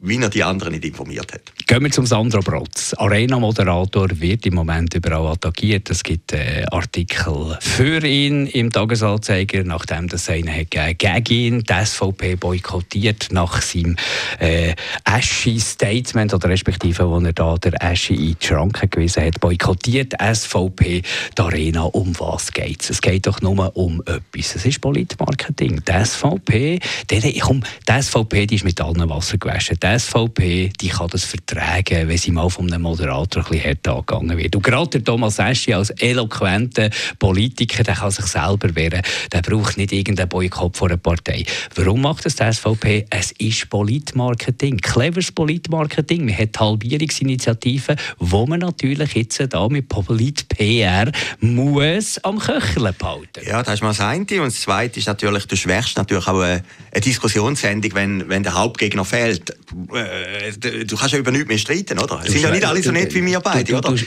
wie 0.00 0.20
er 0.20 0.28
die 0.28 0.44
anderen 0.44 0.72
nicht 0.72 0.84
informiert 0.84 1.32
hat. 1.32 1.40
Gehen 1.66 1.82
wir 1.82 1.90
zum 1.90 2.06
Sandro 2.06 2.40
Brotz. 2.40 2.94
Arena-Moderator 2.94 4.08
wird 4.20 4.44
im 4.46 4.54
Moment 4.54 4.94
überall 4.94 5.26
attackiert. 5.32 5.88
Es 5.90 6.02
gibt 6.02 6.32
äh, 6.32 6.64
Artikel 6.70 7.56
für 7.60 8.04
ihn 8.04 8.46
im 8.46 8.70
Tagesanzeiger, 8.70 9.64
nachdem 9.64 10.08
das 10.08 10.28
einen 10.28 10.54
hat 10.54 10.70
gegen 10.70 11.24
ihn 11.28 11.64
die 11.64 11.84
SVP 11.84 12.36
boykottiert 12.36 13.28
nach 13.30 13.62
seinem 13.62 13.96
äh, 14.38 14.74
Aschi-Statement 15.04 16.34
oder 16.34 16.50
respektive, 16.50 17.08
wo 17.08 17.18
er 17.18 17.32
da 17.32 17.56
der 17.56 17.82
Aschi 17.82 18.14
in 18.14 18.36
die 18.40 18.46
Schranke 18.46 18.88
gewiesen 18.88 19.24
hat, 19.24 19.40
boykottiert 19.40 20.14
SVP 20.20 21.02
die 21.36 21.42
Arena. 21.42 21.82
Um 21.84 22.18
was 22.18 22.52
geht 22.52 22.82
es? 22.82 22.90
Es 22.90 23.00
geht 23.00 23.26
doch 23.26 23.40
nur 23.40 23.76
um 23.76 24.02
etwas. 24.02 24.56
Es 24.56 24.66
ist 24.66 24.80
Politmarketing. 24.80 25.82
Die 25.84 26.04
SVP, 26.04 26.80
die, 27.10 27.38
komm, 27.38 27.62
die 27.88 28.02
SVP 28.02 28.46
die 28.46 28.56
ist 28.56 28.64
mit 28.64 28.80
allen 28.80 29.08
Wasser 29.08 29.38
gewaschen. 29.38 29.78
Die 29.86 29.98
SVP 30.00 30.72
die 30.80 30.88
kann 30.88 31.06
das 31.08 31.22
vertragen, 31.22 32.08
wenn 32.08 32.18
sie 32.18 32.32
mal 32.32 32.50
von 32.50 32.66
einem 32.72 32.82
Moderator 32.82 33.44
ein 33.44 33.48
bisschen 33.48 33.64
härter 33.64 33.94
angegangen 33.94 34.36
wird. 34.36 34.56
Und 34.56 34.62
gerade 34.64 34.90
der 34.90 35.04
Thomas 35.04 35.38
Eschi 35.38 35.74
als 35.74 35.90
eloquenter 35.90 36.90
Politiker, 37.20 37.84
der 37.84 37.94
kann 37.94 38.10
sich 38.10 38.26
selber 38.26 38.74
wehren. 38.74 39.02
Der 39.30 39.42
braucht 39.42 39.76
nicht 39.76 39.92
irgendeinen 39.92 40.28
Boykott 40.28 40.76
von 40.76 40.90
einer 40.90 40.96
Partei. 40.96 41.44
Warum 41.76 42.00
macht 42.00 42.26
das 42.26 42.34
die 42.34 42.52
SVP? 42.52 43.06
Es 43.10 43.30
ist 43.32 43.70
Politmarketing, 43.70 44.78
cleveres 44.78 45.30
Politmarketing. 45.30 46.24
Man 46.24 46.36
hat 46.36 46.58
Halbierungsinitiativen, 46.58 47.96
wo 48.18 48.44
man 48.44 48.60
natürlich 48.60 49.14
jetzt 49.14 49.40
da 49.48 49.68
mit 49.68 49.88
Polit-PR 49.88 51.12
muss 51.38 52.18
am 52.24 52.40
Köcheln 52.40 52.92
behalten. 52.98 53.46
Ja, 53.46 53.62
das 53.62 53.74
ist 53.74 53.82
mal 53.82 53.88
das 53.90 54.00
eine. 54.00 54.20
Und 54.22 54.46
das 54.46 54.60
Zweite 54.62 54.98
ist 54.98 55.06
natürlich, 55.06 55.46
du 55.46 55.56
schwächst 55.56 55.96
natürlich 55.96 56.26
auch 56.26 56.40
eine, 56.40 56.64
Diskussionssendung, 57.00 57.94
wenn, 57.94 58.28
wenn 58.28 58.42
der 58.42 58.54
Hauptgegner 58.54 59.04
fehlt. 59.04 59.54
Äh, 59.92 60.84
du 60.84 60.96
kannst 60.96 61.12
ja 61.12 61.18
über 61.18 61.30
nichts 61.30 61.48
mehr 61.48 61.58
streiten, 61.58 61.98
oder? 61.98 62.20
Es 62.24 62.32
sind 62.32 62.42
ja 62.42 62.50
nicht 62.50 62.64
alle 62.64 62.82
so 62.82 62.92
nett 62.92 63.14
wie 63.14 63.24
wir 63.24 63.40
beide, 63.40 63.64
du, 63.64 63.78
oder? 63.78 63.90
Du, 63.90 64.04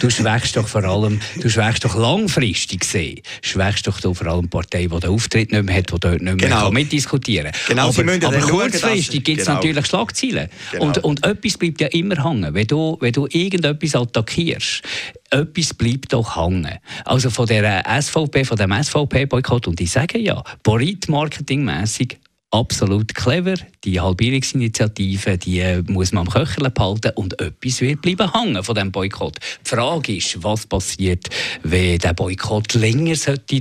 du 0.00 0.10
schwächst 0.10 0.56
doch 0.56 0.68
vor 0.68 0.84
allem, 0.84 1.20
du 1.40 1.48
schwächst 1.48 1.84
doch 1.84 1.96
langfristig 1.96 2.80
gesehen, 2.80 3.20
schwächst 3.42 3.86
doch 3.86 3.98
vor 3.98 4.26
allem 4.26 4.42
die 4.42 4.48
Partei, 4.48 4.86
die 4.86 5.00
den 5.00 5.10
Auftritt 5.10 5.52
nicht 5.52 5.64
mehr 5.64 5.76
hat, 5.76 5.90
die 5.90 5.98
dort 5.98 6.20
nicht 6.20 6.22
mehr 6.22 6.36
genau. 6.36 6.70
mitdiskutieren 6.70 7.52
kann. 7.52 7.76
Genau, 7.76 7.88
aber, 7.88 8.26
aber 8.26 8.46
kurzfristig 8.46 9.24
gibt 9.24 9.40
es 9.40 9.46
genau. 9.46 9.56
natürlich 9.56 9.86
Schlagzeilen. 9.86 10.48
Genau. 10.72 10.84
Und, 10.84 10.98
und 10.98 11.24
etwas 11.24 11.56
bleibt 11.56 11.80
ja 11.80 11.88
immer 11.88 12.22
hängen. 12.22 12.52
Wenn 12.52 12.66
du, 12.66 12.98
wenn 13.00 13.12
du 13.12 13.26
irgendetwas 13.30 13.94
attackierst, 13.94 14.82
etwas 15.30 15.74
bleibt 15.74 16.12
doch 16.12 16.36
hängen. 16.36 16.78
Also 17.04 17.30
von 17.30 17.46
der 17.46 17.84
SVP, 18.02 18.44
von 18.44 18.56
dem 18.56 18.72
SVP-Boykott. 18.72 19.66
Und 19.68 19.80
ich 19.80 19.90
sage 19.90 20.18
ja, 20.18 20.42
politmarketingmässig 20.62 22.18
absolut 22.50 23.14
clever. 23.14 23.54
Die 23.84 24.00
Halbierungsinitiative, 24.00 25.38
die 25.38 25.60
äh, 25.60 25.82
muss 25.86 26.12
man 26.12 26.26
am 26.26 26.32
Köcherle 26.32 26.70
behalten 26.70 27.12
und 27.14 27.40
etwas 27.40 27.80
wird 27.80 28.02
bleiben 28.02 28.32
hängen 28.32 28.62
von 28.62 28.74
diesem 28.74 28.92
Boykott. 28.92 29.36
Die 29.64 29.68
Frage 29.68 30.16
ist, 30.16 30.42
was 30.42 30.66
passiert, 30.66 31.28
wenn 31.62 31.98
der 31.98 32.12
Boykott 32.12 32.74
länger 32.74 33.14
sollte 33.16 33.60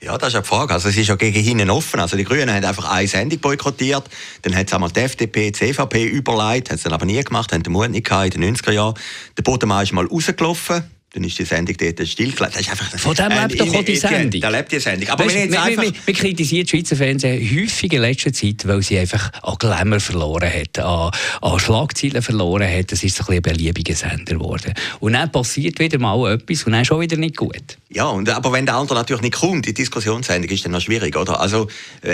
ja, 0.00 0.16
das 0.16 0.28
ist 0.28 0.34
eine 0.36 0.44
Frage. 0.44 0.74
Also, 0.74 0.88
es 0.88 0.96
ist 0.96 1.08
ja 1.08 1.16
gegen 1.16 1.42
hinten 1.42 1.70
offen. 1.70 1.98
Also, 2.00 2.16
die 2.16 2.24
Grünen 2.24 2.52
haben 2.52 2.64
einfach 2.64 2.88
eine 2.90 3.08
Sendung 3.08 3.40
boykottiert. 3.40 4.04
Dann 4.42 4.54
hat 4.54 4.68
es 4.68 4.72
einmal 4.72 4.90
die 4.90 5.00
FDP, 5.00 5.50
die 5.50 5.52
CVP 5.52 6.04
überlegt, 6.04 6.70
haben 6.70 6.76
es 6.76 6.82
dann 6.84 6.92
aber 6.92 7.04
nie 7.04 7.22
gemacht, 7.22 7.52
haben 7.52 7.62
den 7.62 7.72
Mut 7.72 7.90
nicht 7.90 8.06
gehabt 8.06 8.34
in 8.34 8.40
den 8.40 8.56
90er 8.56 8.72
Jahren. 8.72 8.94
Der 9.36 9.42
Bodenmann 9.42 9.82
ist 9.82 9.92
mal 9.92 10.06
rausgelaufen 10.06 10.84
dann 11.14 11.24
ist 11.24 11.38
die 11.38 11.44
Sendung 11.44 11.74
dort 11.78 12.06
stillgelegt. 12.06 12.54
Das 12.54 12.60
ist 12.60 12.70
einfach 12.70 12.98
Von 12.98 13.14
dem 13.14 13.28
lebt 13.28 13.60
doch 13.60 13.74
auch 13.74 13.84
die 13.84 13.96
Sendung. 13.96 14.40
Da 14.42 14.50
lebt 14.50 14.72
die 14.72 14.78
Sendung. 14.78 15.08
Aber 15.08 15.24
weißt, 15.24 15.34
wenn 15.36 15.42
jetzt 15.44 15.58
einfach... 15.58 15.82
Wir, 16.04 16.14
kritisieren 16.14 16.68
Schweizer 16.68 16.96
Fernsehen 16.96 17.40
häufig 17.40 17.92
in 17.92 18.02
letzter 18.02 18.32
Zeit, 18.32 18.66
weil 18.66 18.82
sie 18.82 18.98
einfach 18.98 19.32
an 19.42 19.54
Glamour 19.58 20.00
verloren 20.00 20.52
hat, 20.52 20.78
an, 20.78 21.10
an 21.40 21.58
Schlagzeilen 21.58 22.20
verloren 22.20 22.70
hat. 22.70 22.92
Das 22.92 23.02
ist 23.02 23.16
so 23.16 23.24
ein, 23.28 23.36
ein 23.36 23.42
beliebiger 23.42 23.94
Sender 23.94 24.34
geworden. 24.34 24.74
Und 25.00 25.14
dann 25.14 25.32
passiert 25.32 25.78
wieder 25.78 25.98
mal 25.98 26.34
etwas 26.34 26.64
und 26.64 26.72
dann 26.72 26.84
schon 26.84 27.00
wieder 27.00 27.16
nicht 27.16 27.36
gut. 27.36 27.78
Ja, 27.90 28.04
und, 28.04 28.28
aber 28.28 28.52
wenn 28.52 28.66
der 28.66 28.74
andere 28.74 28.98
natürlich 28.98 29.22
nicht 29.22 29.36
kommt, 29.36 29.64
die 29.64 29.72
Diskussionssendung 29.72 30.50
ist 30.50 30.62
dann 30.62 30.72
noch 30.72 30.82
schwierig, 30.82 31.16
oder? 31.16 31.40
Also, 31.40 31.68
äh, 32.02 32.12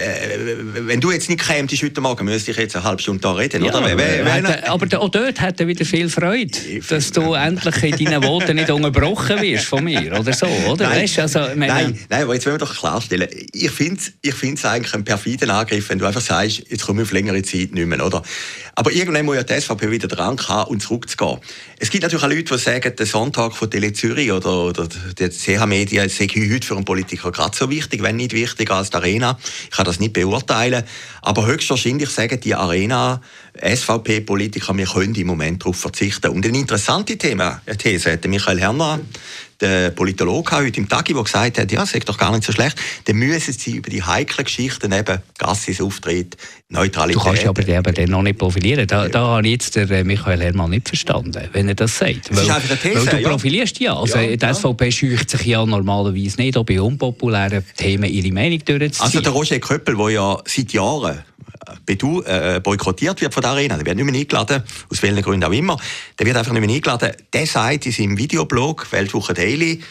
wenn 0.86 1.00
du 1.00 1.10
jetzt 1.10 1.28
nicht 1.28 1.44
kämst 1.44 1.82
heute 1.82 2.00
Morgen, 2.00 2.26
müsste 2.26 2.52
ich 2.52 2.56
jetzt 2.56 2.76
eine 2.76 2.84
halbe 2.84 3.02
Stunde 3.02 3.22
da 3.22 3.32
reden, 3.32 3.64
ja, 3.64 3.74
oder? 3.74 3.84
Wenn, 3.84 4.24
wenn, 4.24 4.46
aber 4.46 5.00
auch 5.00 5.08
dort 5.08 5.40
hat 5.40 5.58
er 5.58 5.66
wieder 5.66 5.84
viel 5.84 6.08
Freude, 6.08 6.56
dass 6.88 7.10
du 7.10 7.34
endlich 7.34 7.82
in 7.82 8.04
deinen 8.04 8.22
Worten 8.22 8.54
nicht 8.54 8.70
unterbrochen 8.94 9.40
wirst 9.42 9.66
von 9.66 9.84
mir 9.84 10.18
oder 10.18 10.32
so, 10.32 10.46
oder? 10.46 10.88
Nein, 10.88 11.02
weißt, 11.02 11.18
also, 11.20 11.40
meine, 11.54 11.66
nein, 11.66 11.98
nein, 12.08 12.28
jetzt 12.30 12.46
wollen 12.46 12.54
wir 12.54 12.58
doch 12.58 12.74
klarstellen. 12.74 13.28
Ich 13.52 13.70
finde 13.70 14.00
es 14.00 14.12
ich 14.22 14.64
eigentlich 14.64 14.94
einen 14.94 15.04
perfiden 15.04 15.50
Angriff, 15.50 15.88
wenn 15.88 15.98
du 15.98 16.06
einfach 16.06 16.20
sagst, 16.20 16.62
jetzt 16.68 16.86
komme 16.86 17.02
ich 17.02 17.08
auf 17.08 17.12
längere 17.12 17.42
Zeit 17.42 17.72
nicht 17.72 17.86
mehr, 17.86 18.04
oder? 18.04 18.22
Aber 18.74 18.92
irgendwann 18.92 19.24
muss 19.24 19.36
ja 19.36 19.42
die 19.42 19.60
SVP 19.60 19.90
wieder 19.90 20.08
dran 20.08 20.36
haben 20.48 20.70
und 20.70 20.80
zurückzugehen. 20.80 21.38
Es 21.78 21.90
gibt 21.90 22.02
natürlich 22.02 22.24
auch 22.24 22.28
Leute, 22.28 22.54
die 22.54 22.58
sagen, 22.58 22.96
der 22.96 23.06
Sonntag 23.06 23.54
von 23.54 23.70
Tele 23.70 23.92
Zürich 23.92 24.32
oder, 24.32 24.64
oder 24.64 24.88
die 24.88 25.28
CH-Medien 25.28 26.08
sei 26.08 26.26
heute 26.26 26.66
für 26.66 26.76
einen 26.76 26.84
Politiker 26.84 27.30
gerade 27.30 27.56
so 27.56 27.70
wichtig, 27.70 28.02
wenn 28.02 28.16
nicht 28.16 28.32
wichtiger 28.32 28.76
als 28.76 28.90
die 28.90 28.96
Arena. 28.96 29.38
Ich 29.64 29.76
kann 29.76 29.84
das 29.84 30.00
nicht 30.00 30.12
beurteilen. 30.12 30.84
Aber 31.22 31.46
höchstwahrscheinlich 31.46 32.10
sagen 32.10 32.40
die 32.40 32.54
Arena 32.54 33.20
SVP-Politiker, 33.60 34.76
wir 34.76 34.86
können 34.86 35.14
im 35.14 35.26
Moment 35.26 35.62
darauf 35.62 35.76
verzichten. 35.76 36.30
Und 36.30 36.46
eine 36.46 36.58
interessante 36.58 37.16
Thema, 37.16 37.60
eine 37.66 37.76
These 37.76 38.12
hat 38.12 38.26
Michael 38.26 38.60
Herner 38.60 39.00
der 39.60 39.90
Politologe 39.90 40.56
heute 40.56 40.80
im 40.80 40.88
Tagi, 40.88 41.14
der 41.14 41.22
gesagt 41.22 41.58
hat, 41.58 41.72
ja, 41.72 41.82
es 41.82 41.94
ist 41.94 42.08
doch 42.08 42.18
gar 42.18 42.32
nicht 42.32 42.44
so 42.44 42.52
schlecht, 42.52 42.76
dann 43.04 43.16
müssen 43.16 43.52
sie 43.52 43.76
über 43.76 43.88
die 43.88 44.02
heiklen 44.02 44.44
Geschichten, 44.44 44.92
eben 44.92 45.18
Gassis 45.38 45.80
Auftritt, 45.80 46.36
Neutralität... 46.68 47.22
Du 47.22 47.24
kannst 47.24 47.46
aber 47.46 47.62
den, 47.62 47.82
den 47.82 48.10
noch 48.10 48.22
nicht 48.22 48.38
profilieren. 48.38 48.86
Da, 48.86 49.08
da 49.08 49.20
habe 49.20 49.46
ich 49.46 49.52
jetzt 49.52 49.76
der 49.76 49.90
äh, 49.90 50.04
Michael 50.04 50.40
Herrmann 50.40 50.70
nicht 50.70 50.88
verstanden, 50.88 51.48
wenn 51.52 51.68
er 51.68 51.76
das 51.76 51.96
sagt. 51.96 52.30
Das 52.30 52.36
weil, 52.36 52.44
ist 52.44 52.50
einfach 52.50 52.70
eine 52.70 52.80
These, 52.80 53.12
weil 53.12 53.22
du 53.22 53.28
profilierst 53.28 53.80
ja. 53.80 53.96
Also 53.96 54.18
ja, 54.18 54.36
die 54.36 54.54
SVP 54.54 54.90
scheucht 54.90 55.30
sich 55.30 55.46
ja 55.46 55.64
normalerweise 55.64 56.40
nicht, 56.40 56.56
auch 56.56 56.64
bei 56.64 56.80
unpopulären 56.80 57.64
Themen 57.76 58.10
ihre 58.10 58.32
Meinung 58.32 58.58
durchzuziehen. 58.64 59.04
Also 59.04 59.20
der 59.20 59.32
Roger 59.32 59.60
Köppel, 59.60 59.96
der 59.96 60.10
ja 60.10 60.38
seit 60.46 60.72
Jahren 60.72 61.22
Bedu 61.86 62.22
äh, 62.22 62.60
boykottiert 62.62 63.20
wird 63.20 63.34
von 63.34 63.42
der 63.42 63.52
Arena, 63.52 63.76
der 63.76 63.86
wird 63.86 63.96
nicht 63.96 64.04
mehr 64.04 64.20
eingeladen, 64.20 64.62
aus 64.90 65.02
welchen 65.02 65.22
Gründen 65.22 65.44
auch 65.44 65.52
immer, 65.52 65.78
der 66.18 66.26
wird 66.26 66.36
einfach 66.36 66.52
nicht 66.52 66.66
mehr 66.66 66.74
eingeladen. 66.74 67.12
Der 67.32 67.46
sagt 67.46 67.86
in 67.86 67.92
seinem 67.92 68.18
Videoblog 68.18 68.90
Weltwoche 68.92 69.34
Daily, 69.34 69.82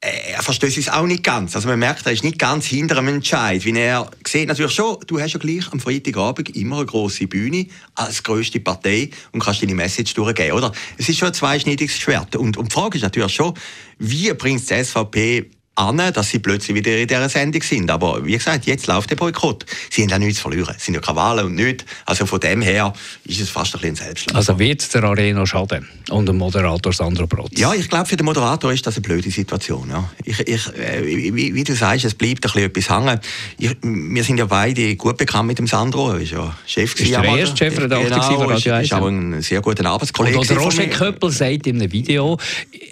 äh, 0.00 0.32
er 0.32 0.42
versteht 0.42 0.76
es 0.76 0.88
auch 0.88 1.06
nicht 1.06 1.24
ganz. 1.24 1.56
Also 1.56 1.68
man 1.68 1.78
merkt, 1.78 2.06
er 2.06 2.12
ist 2.12 2.22
nicht 2.22 2.38
ganz 2.38 2.66
hinter 2.66 2.98
einem 2.98 3.16
Entscheid. 3.16 3.64
Wie 3.64 3.76
er 3.78 4.10
sieht 4.26 4.48
natürlich 4.48 4.72
schon, 4.72 4.98
du 5.06 5.18
hast 5.18 5.32
ja 5.32 5.38
gleich 5.38 5.72
am 5.72 5.80
Freitagabend 5.80 6.54
immer 6.54 6.76
eine 6.76 6.86
grosse 6.86 7.26
Bühne 7.26 7.66
als 7.94 8.22
grösste 8.22 8.60
Partei 8.60 9.10
und 9.32 9.42
kannst 9.42 9.62
deine 9.62 9.74
Message 9.74 10.14
durchgeben, 10.14 10.52
oder? 10.52 10.72
Es 10.98 11.08
ist 11.08 11.18
schon 11.18 11.28
ein 11.28 11.34
zweischneidiges 11.34 11.96
Schwert. 11.98 12.36
Und, 12.36 12.56
und 12.56 12.70
die 12.70 12.74
Frage 12.74 12.98
ist 12.98 13.02
natürlich 13.02 13.34
schon, 13.34 13.54
wie 13.98 14.32
bringt 14.34 14.68
die 14.68 14.84
SVP 14.84 15.50
an, 15.76 15.98
dass 16.12 16.30
sie 16.30 16.38
plötzlich 16.38 16.74
wieder 16.74 16.96
in 16.96 17.06
dieser 17.06 17.28
Sendung 17.28 17.62
sind. 17.62 17.90
Aber 17.90 18.24
wie 18.24 18.32
gesagt, 18.32 18.66
jetzt 18.66 18.86
läuft 18.86 19.10
der 19.10 19.16
Boykott. 19.16 19.64
Sie 19.90 20.02
haben 20.02 20.08
ja 20.08 20.18
nichts 20.18 20.36
zu 20.36 20.42
verlieren. 20.42 20.74
Es 20.76 20.84
sind 20.84 20.94
ja 20.94 21.00
keine 21.00 21.16
Wahlen 21.16 21.46
und 21.46 21.54
nichts. 21.54 21.84
Also 22.06 22.26
von 22.26 22.40
dem 22.40 22.62
her 22.62 22.92
ist 23.24 23.40
es 23.40 23.50
fast 23.50 23.74
ein 23.74 23.80
bisschen 23.80 23.96
Selbstläufer. 23.96 24.38
Also 24.38 24.58
wird 24.58 24.94
der 24.94 25.04
Arena 25.04 25.46
schaden? 25.46 25.86
Und 26.10 26.26
dem 26.26 26.38
Moderator 26.38 26.92
Sandro 26.92 27.26
Brotz? 27.26 27.50
Ja, 27.58 27.74
ich 27.74 27.88
glaube, 27.88 28.06
für 28.06 28.16
den 28.16 28.24
Moderator 28.24 28.72
ist 28.72 28.86
das 28.86 28.96
eine 28.96 29.02
blöde 29.02 29.30
Situation. 29.30 29.90
Ja. 29.90 30.10
Ich, 30.24 30.40
ich, 30.40 30.66
äh, 30.74 31.04
wie, 31.04 31.54
wie, 31.54 31.64
du 31.64 31.74
sagst, 31.74 32.04
es 32.04 32.14
bleibt 32.14 32.46
ein 32.46 32.52
bisschen 32.52 32.64
etwas 32.64 32.90
hängen. 32.90 33.20
Ich, 33.58 33.76
wir 33.82 34.24
sind 34.24 34.38
ja 34.38 34.46
beide 34.46 34.96
gut 34.96 35.18
bekannt 35.18 35.48
mit 35.48 35.58
dem 35.58 35.66
Sandro. 35.66 36.12
Er 36.12 36.20
ist 36.20 36.32
ja 36.32 36.56
Chef. 36.66 36.98
Ist 36.98 37.10
der 37.10 37.24
erste 37.24 37.56
Chefredakteur 37.56 38.08
genau, 38.08 38.22
von 38.22 38.50
Radio 38.52 38.72
1. 38.72 38.84
Ist, 38.84 38.92
ist 38.92 38.94
auch 38.94 39.06
ein 39.06 39.42
sehr 39.42 39.60
guter 39.60 39.84
Arbeitskollege. 39.84 40.38
Und 40.38 40.50
Roger 40.52 40.86
Köppel 40.86 41.30
sagt 41.30 41.66
in 41.66 41.76
einem 41.76 41.92
Video, 41.92 42.38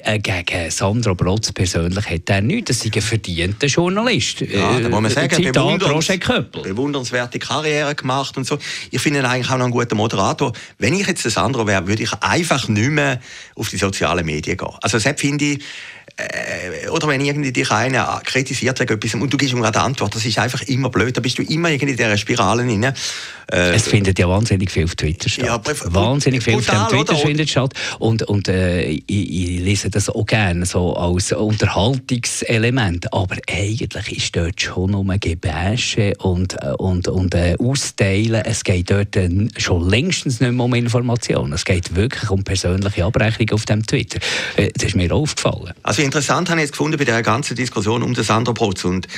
äh, 0.03 0.19
gegen 0.19 0.71
Sandro 0.71 1.15
Brotz 1.15 1.51
persönlich 1.53 2.11
hat 2.11 2.29
er 2.29 2.43
nichts 2.43 2.74
das 2.79 2.85
ist 2.85 2.97
ein 2.97 3.03
verdienter 3.03 3.67
Journalist. 3.67 4.41
Ja, 4.41 4.81
da 4.81 4.89
muss 4.89 5.01
man 5.01 5.05
äh, 5.07 5.11
sagen, 5.11 5.53
bewunderns 5.53 6.09
bewundernswerte 6.63 7.39
Karriere 7.39 7.95
gemacht 7.95 8.37
und 8.37 8.47
so. 8.47 8.59
Ich 8.91 9.01
finde 9.01 9.21
ihn 9.21 9.25
eigentlich 9.27 9.51
auch 9.51 9.59
noch 9.59 9.67
ein 9.67 9.71
guter 9.71 9.95
Moderator. 9.95 10.53
Wenn 10.79 10.95
ich 10.95 11.07
jetzt 11.07 11.25
das 11.25 11.37
andere 11.37 11.67
wäre, 11.67 11.87
würde 11.87 12.03
ich 12.03 12.13
einfach 12.21 12.69
nicht 12.69 12.91
mehr 12.91 13.21
auf 13.57 13.69
die 13.69 13.77
sozialen 13.77 14.27
Medien 14.27 14.57
gehen. 14.57 14.69
Also 14.81 14.99
das 14.99 15.21
finde 15.21 15.45
ich, 15.45 15.65
äh, 16.17 16.89
oder 16.91 17.09
wenn 17.09 17.21
irgendwie 17.21 17.53
dich 17.53 17.71
einer 17.71 18.21
kritisiert 18.25 18.79
wegen 18.79 18.95
etwas 18.95 19.15
und 19.15 19.33
du 19.33 19.37
gibst 19.37 19.53
ihm 19.53 19.61
gerade 19.61 19.81
Antwort, 19.81 20.15
das 20.15 20.25
ist 20.25 20.39
einfach 20.39 20.63
immer 20.63 20.89
blöd, 20.89 21.17
da 21.17 21.21
bist 21.21 21.39
du 21.39 21.43
immer 21.43 21.71
irgendwie 21.71 21.93
in 21.93 21.97
dieser 21.97 22.17
Spirale 22.17 22.65
drin. 22.65 22.85
Äh, 22.85 22.93
es 23.51 23.89
findet 23.89 24.19
ja 24.19 24.29
wahnsinnig 24.29 24.71
viel 24.71 24.85
auf 24.85 24.95
Twitter 24.95 25.29
statt. 25.29 25.45
Ja, 25.45 25.61
wahnsinnig 25.93 26.43
viel 26.43 26.55
brutal, 26.55 26.77
auf 26.77 26.89
Twitter 26.89 27.13
oder? 27.15 27.27
findet 27.27 27.51
statt 27.51 27.75
und, 27.99 28.23
und 28.23 28.49
äh, 28.49 28.85
ich, 28.85 29.03
ich, 29.09 29.61
lese 29.61 29.91
das 29.91 30.09
auch 30.09 30.25
gerne 30.25 30.67
so 30.67 30.95
als 30.95 31.33
Unterhaltungselement, 31.33 32.64
aber 33.13 33.37
eigentlich 33.51 34.17
ist 34.17 34.37
dort 34.37 34.61
schon 34.61 34.93
nur 34.93 35.05
Gebäsche 35.19 36.15
und, 36.19 36.57
und, 36.79 37.09
und 37.09 37.35
äh, 37.35 37.57
Austeilen. 37.59 38.43
Es 38.45 38.65
geht 38.65 38.91
dort 38.91 39.17
äh, 39.17 39.29
schon 39.59 39.89
längstens 39.89 40.41
nicht 40.41 40.53
mehr 40.53 40.65
um 40.65 40.75
Informationen. 40.75 41.53
Es 41.53 41.65
geht 41.65 41.95
wirklich 41.95 42.31
um 42.31 42.43
persönliche 42.43 43.05
Abrechnung 43.05 43.51
auf 43.53 43.65
dem 43.67 43.85
Twitter. 43.87 44.19
Äh, 44.57 44.71
das 44.75 44.85
ist 44.85 44.97
mir 44.97 45.13
aufgefallen. 45.13 45.75
Also 45.83 46.03
interessant 46.03 46.49
habe 46.49 46.61
ich 46.61 46.65
jetzt 46.67 46.73
gefunden 46.73 46.97
bei 46.97 47.05
der 47.05 47.23
ganzen 47.23 47.55
Diskussion 47.55 48.03
um 48.03 48.15
den 48.15 48.25
Sandro 48.25 48.55
Protz 48.55 48.85
und 48.85 49.09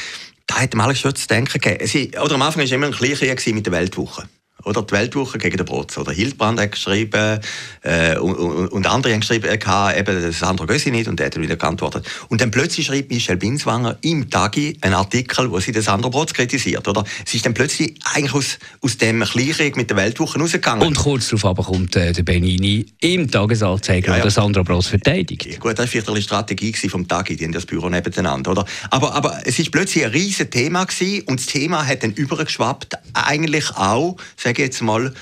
da 0.46 0.56
hat 0.56 0.74
man 0.74 0.86
alles 0.86 1.00
schon 1.00 1.14
zu 1.14 1.26
denken 1.28 1.60
gegeben. 1.60 2.20
oder 2.20 2.34
am 2.34 2.42
Anfang 2.42 2.58
war 2.58 2.64
es 2.64 2.72
immer 2.72 2.86
ein 2.86 2.92
Kleinkrieg 2.92 3.54
mit 3.54 3.66
der 3.66 3.72
Weltwoche 3.72 4.28
oder 4.66 4.82
die 4.82 4.92
Weltwoche 4.92 5.38
gegen 5.38 5.56
den 5.56 5.64
Brotz. 5.64 5.96
Oder 5.96 6.12
Hildbrand 6.12 6.60
hat 6.60 6.72
geschrieben 6.72 7.38
äh, 7.82 8.18
und, 8.18 8.34
und, 8.34 8.68
und, 8.68 8.86
andere 8.86 9.12
haben 9.12 9.20
geschrieben, 9.20 9.46
äh, 9.46 9.98
eben 9.98 10.32
Sandro 10.32 10.66
Gössi 10.66 10.90
nicht 10.90 11.06
und 11.06 11.20
der 11.20 11.26
hat 11.26 11.40
wieder 11.40 11.56
geantwortet. 11.56 12.04
Und 12.28 12.40
dann 12.40 12.50
plötzlich 12.50 12.86
schreibt 12.86 13.10
Michel 13.10 13.36
Binswanger 13.36 13.96
im 14.00 14.28
Tagi 14.28 14.76
einen 14.80 14.94
Artikel, 14.94 15.50
wo 15.52 15.60
sie 15.60 15.70
den 15.70 15.82
Sandro 15.82 16.10
Brotz 16.10 16.34
kritisiert. 16.34 16.86
Oder? 16.88 17.04
Es 17.24 17.32
ist 17.32 17.46
dann 17.46 17.54
plötzlich 17.54 17.94
eigentlich 18.12 18.34
aus, 18.34 18.58
aus 18.80 18.98
dem 18.98 19.22
Kleinkrieg 19.22 19.76
mit 19.76 19.88
der 19.88 19.96
Weltwoche 19.96 20.40
rausgegangen. 20.40 20.84
Und 20.84 20.96
kurz 20.96 21.28
darauf 21.28 21.44
aber 21.44 21.62
kommt 21.62 21.94
äh, 21.94 22.12
der 22.12 22.24
Benini 22.24 22.86
im 23.00 23.30
Tagesanzeiger, 23.30 24.08
ja, 24.08 24.16
ja. 24.16 24.22
der 24.22 24.32
Sandro 24.32 24.64
Brotz 24.64 24.88
verteidigt. 24.88 25.46
Ja, 25.46 25.58
gut, 25.58 25.78
das 25.78 25.86
war 25.86 25.86
vielleicht 25.86 26.08
eine 26.08 26.22
Strategie 26.22 26.74
vom 26.88 27.06
Tagi, 27.06 27.36
die 27.36 27.44
haben 27.44 27.52
das 27.52 27.66
Büro 27.66 27.88
nebeneinander. 27.88 28.50
Oder? 28.50 28.64
Aber, 28.90 29.14
aber 29.14 29.40
es 29.44 29.60
ist 29.60 29.70
plötzlich 29.70 30.04
ein 30.04 30.10
riesiges 30.10 30.50
Thema 30.50 30.84
gewesen, 30.84 31.22
und 31.26 31.38
das 31.38 31.46
Thema 31.46 31.86
hat 31.86 32.02
dann 32.02 32.12
übergeschwappt, 32.12 32.98
eigentlich 33.14 33.70
auch, 33.76 34.16
sage 34.56 34.62
jetzt 34.62 34.82
mal, 34.82 35.12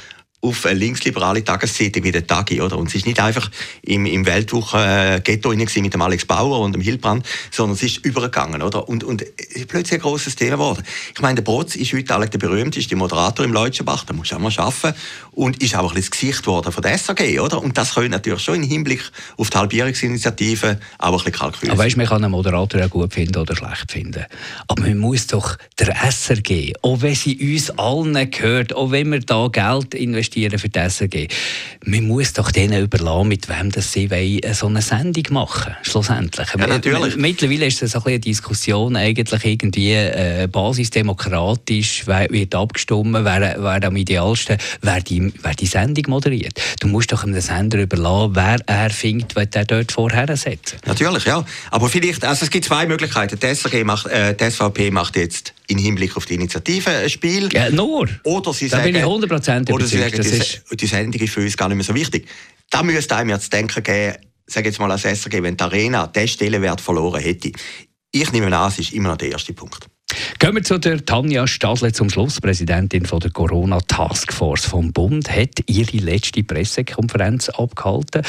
auf 0.44 0.66
eine 0.66 0.78
linksliberale 0.78 1.42
Tageszeitung 1.42 2.04
wie 2.04 2.12
der 2.12 2.26
Tagi, 2.26 2.60
oder? 2.60 2.76
Und 2.76 2.88
es 2.88 2.94
ist 2.94 3.06
nicht 3.06 3.18
einfach 3.18 3.50
im, 3.82 4.04
im 4.04 4.26
Weltwoche-Ghetto 4.26 5.52
äh, 5.52 5.56
mit 5.56 5.94
dem 5.94 6.02
Alex 6.02 6.26
Bauer 6.26 6.60
und 6.60 6.72
dem 6.72 6.82
Hilbrand, 6.82 7.26
sondern 7.50 7.76
es 7.76 7.82
ist 7.82 8.04
übergegangen, 8.04 8.62
oder? 8.62 8.88
Und, 8.88 9.04
und 9.04 9.24
plötzlich 9.68 9.94
ein 9.94 10.02
grosses 10.02 10.36
Thema 10.36 10.56
geworden. 10.56 10.84
Ich 11.14 11.22
meine, 11.22 11.36
der 11.36 11.42
Brotz 11.42 11.76
ist 11.76 11.92
heute 11.94 12.14
eigentlich 12.14 12.30
der 12.30 12.38
berühmteste 12.38 12.94
Moderator 12.94 13.44
im 13.44 13.52
Leutschenbach, 13.52 14.04
da 14.04 14.12
muss 14.12 14.32
auch 14.32 14.38
mal 14.38 14.52
arbeiten, 14.56 14.94
und 15.32 15.62
ist 15.62 15.74
auch 15.74 15.80
ein 15.80 15.94
bisschen 15.94 16.02
das 16.02 16.10
Gesicht 16.10 16.42
geworden 16.42 16.72
von 16.72 16.82
der 16.82 16.98
SAG, 16.98 17.40
oder? 17.40 17.62
Und 17.62 17.78
das 17.78 17.94
könnte 17.94 18.10
natürlich 18.10 18.42
schon 18.42 18.56
im 18.56 18.62
Hinblick 18.62 19.02
auf 19.36 19.50
die 19.50 19.58
Halbierungsinitiative 19.58 20.78
auch 20.98 21.08
ein 21.08 21.16
bisschen 21.16 21.32
kalkulieren. 21.32 21.76
Aber 21.76 21.84
weißt, 21.84 21.96
man 21.96 22.06
kann 22.06 22.22
einen 22.22 22.32
Moderator 22.32 22.80
ja 22.80 22.86
gut 22.86 23.14
finden 23.14 23.38
oder 23.38 23.56
schlecht 23.56 23.90
finden. 23.90 24.24
Aber 24.68 24.82
man 24.82 24.98
muss 24.98 25.26
doch 25.26 25.56
der 25.78 25.94
SRG, 26.10 26.74
auch 26.82 27.00
wenn 27.00 27.14
sie 27.14 27.54
uns 27.54 27.70
allen 27.70 28.30
gehört, 28.30 28.74
auch 28.74 28.90
wenn 28.90 29.10
wir 29.10 29.20
da 29.20 29.48
Geld 29.48 29.94
investieren, 29.94 30.33
investieren 30.34 30.58
für 30.58 30.68
das 30.68 30.96
SRG. 30.96 31.28
Man 31.84 32.06
muss 32.06 32.32
doch 32.32 32.50
denen 32.50 32.82
überlassen, 32.82 33.28
mit 33.28 33.48
wem 33.48 33.70
das 33.70 33.92
sie 33.92 34.10
wollen, 34.10 34.40
äh, 34.40 34.54
so 34.54 34.66
eine 34.66 34.82
Sendung 34.82 35.24
machen 35.30 35.74
schlussendlich. 35.82 36.48
Ja, 36.58 36.66
natürlich. 36.66 37.16
Mittlerweile 37.16 37.66
ist 37.66 37.82
das 37.82 37.94
ein 37.94 38.02
eine 38.04 38.20
Diskussion, 38.20 38.96
eigentlich 38.96 39.44
irgendwie 39.44 39.92
äh, 39.92 40.48
basisdemokratisch, 40.50 42.02
wer 42.06 42.28
wird 42.30 42.54
abgestimmt, 42.54 43.12
wer, 43.12 43.56
wer 43.58 43.84
am 43.84 43.96
idealsten, 43.96 44.58
wer 44.82 45.00
die, 45.00 45.32
wer 45.42 45.54
die 45.54 45.66
Sendung 45.66 46.04
moderiert. 46.08 46.60
Du 46.80 46.88
musst 46.88 47.12
doch 47.12 47.24
einem 47.24 47.40
Sender 47.40 47.82
überlassen, 47.82 48.34
wer 48.34 48.58
er 48.66 48.90
findet, 48.90 49.36
was 49.36 49.48
er 49.54 49.64
dort 49.64 49.92
vorher 49.92 50.36
setzen. 50.36 50.78
Natürlich, 50.86 51.24
ja. 51.24 51.44
Aber 51.70 51.88
vielleicht, 51.88 52.24
also 52.24 52.44
es 52.44 52.50
gibt 52.50 52.66
zwei 52.66 52.86
Möglichkeiten. 52.86 53.38
Die, 53.38 53.46
SRG 53.54 53.84
macht, 53.84 54.06
äh, 54.06 54.34
die 54.34 54.50
SVP 54.50 54.90
macht 54.90 55.16
jetzt 55.16 55.54
in 55.66 55.78
Hinblick 55.78 56.16
auf 56.16 56.26
die 56.26 56.34
Initiative 56.34 56.90
ein 56.90 57.10
Spiel. 57.10 57.48
Ja, 57.52 57.70
nur. 57.70 58.08
Oder 58.24 58.52
sie 58.52 58.68
da 58.68 58.78
sagen, 58.78 58.92
bin 58.92 58.96
ich 58.96 59.02
100% 59.02 59.72
oder 59.72 59.86
sie 59.86 59.98
sagen, 59.98 60.22
das 60.24 60.32
die, 60.32 60.74
ist 60.74 60.80
die 60.80 60.86
Sendung 60.86 61.20
ist 61.20 61.32
für 61.32 61.40
uns 61.40 61.56
gar 61.56 61.68
nicht 61.68 61.76
mehr 61.76 61.84
so 61.84 61.94
wichtig. 61.94 62.28
Da 62.70 62.82
müsste 62.82 63.16
einem 63.16 63.30
jetzt 63.30 63.52
denken 63.52 63.82
geben, 63.82 64.16
sage 64.46 64.68
jetzt 64.68 64.78
mal 64.78 64.90
als 64.90 65.02
SRG, 65.02 65.42
wenn 65.42 65.56
die 65.56 65.64
Arena 65.64 66.06
diesen 66.06 66.28
Stellenwert 66.28 66.80
verloren 66.80 67.20
hätte. 67.20 67.52
Ich 68.10 68.32
nehme 68.32 68.56
an, 68.56 68.68
es 68.68 68.78
ist 68.78 68.92
immer 68.92 69.10
noch 69.10 69.16
der 69.16 69.30
erste 69.30 69.52
Punkt. 69.52 69.86
Gehen 70.38 70.54
wir 70.54 70.62
zu 70.62 70.78
der 70.78 71.04
Tanja 71.04 71.47
Stadle 71.47 71.92
zum 71.92 72.11
Schluss, 72.11 72.40
Präsidentin 72.40 73.06
von 73.06 73.21
der 73.21 73.30
Corona 73.30 73.80
Taskforce 73.80 74.66
vom 74.66 74.92
Bund, 74.92 75.30
hat 75.30 75.61
ihre 75.66 75.99
letzte 75.99 76.42
Pressekonferenz 76.42 77.49
abgehalten. 77.49 78.23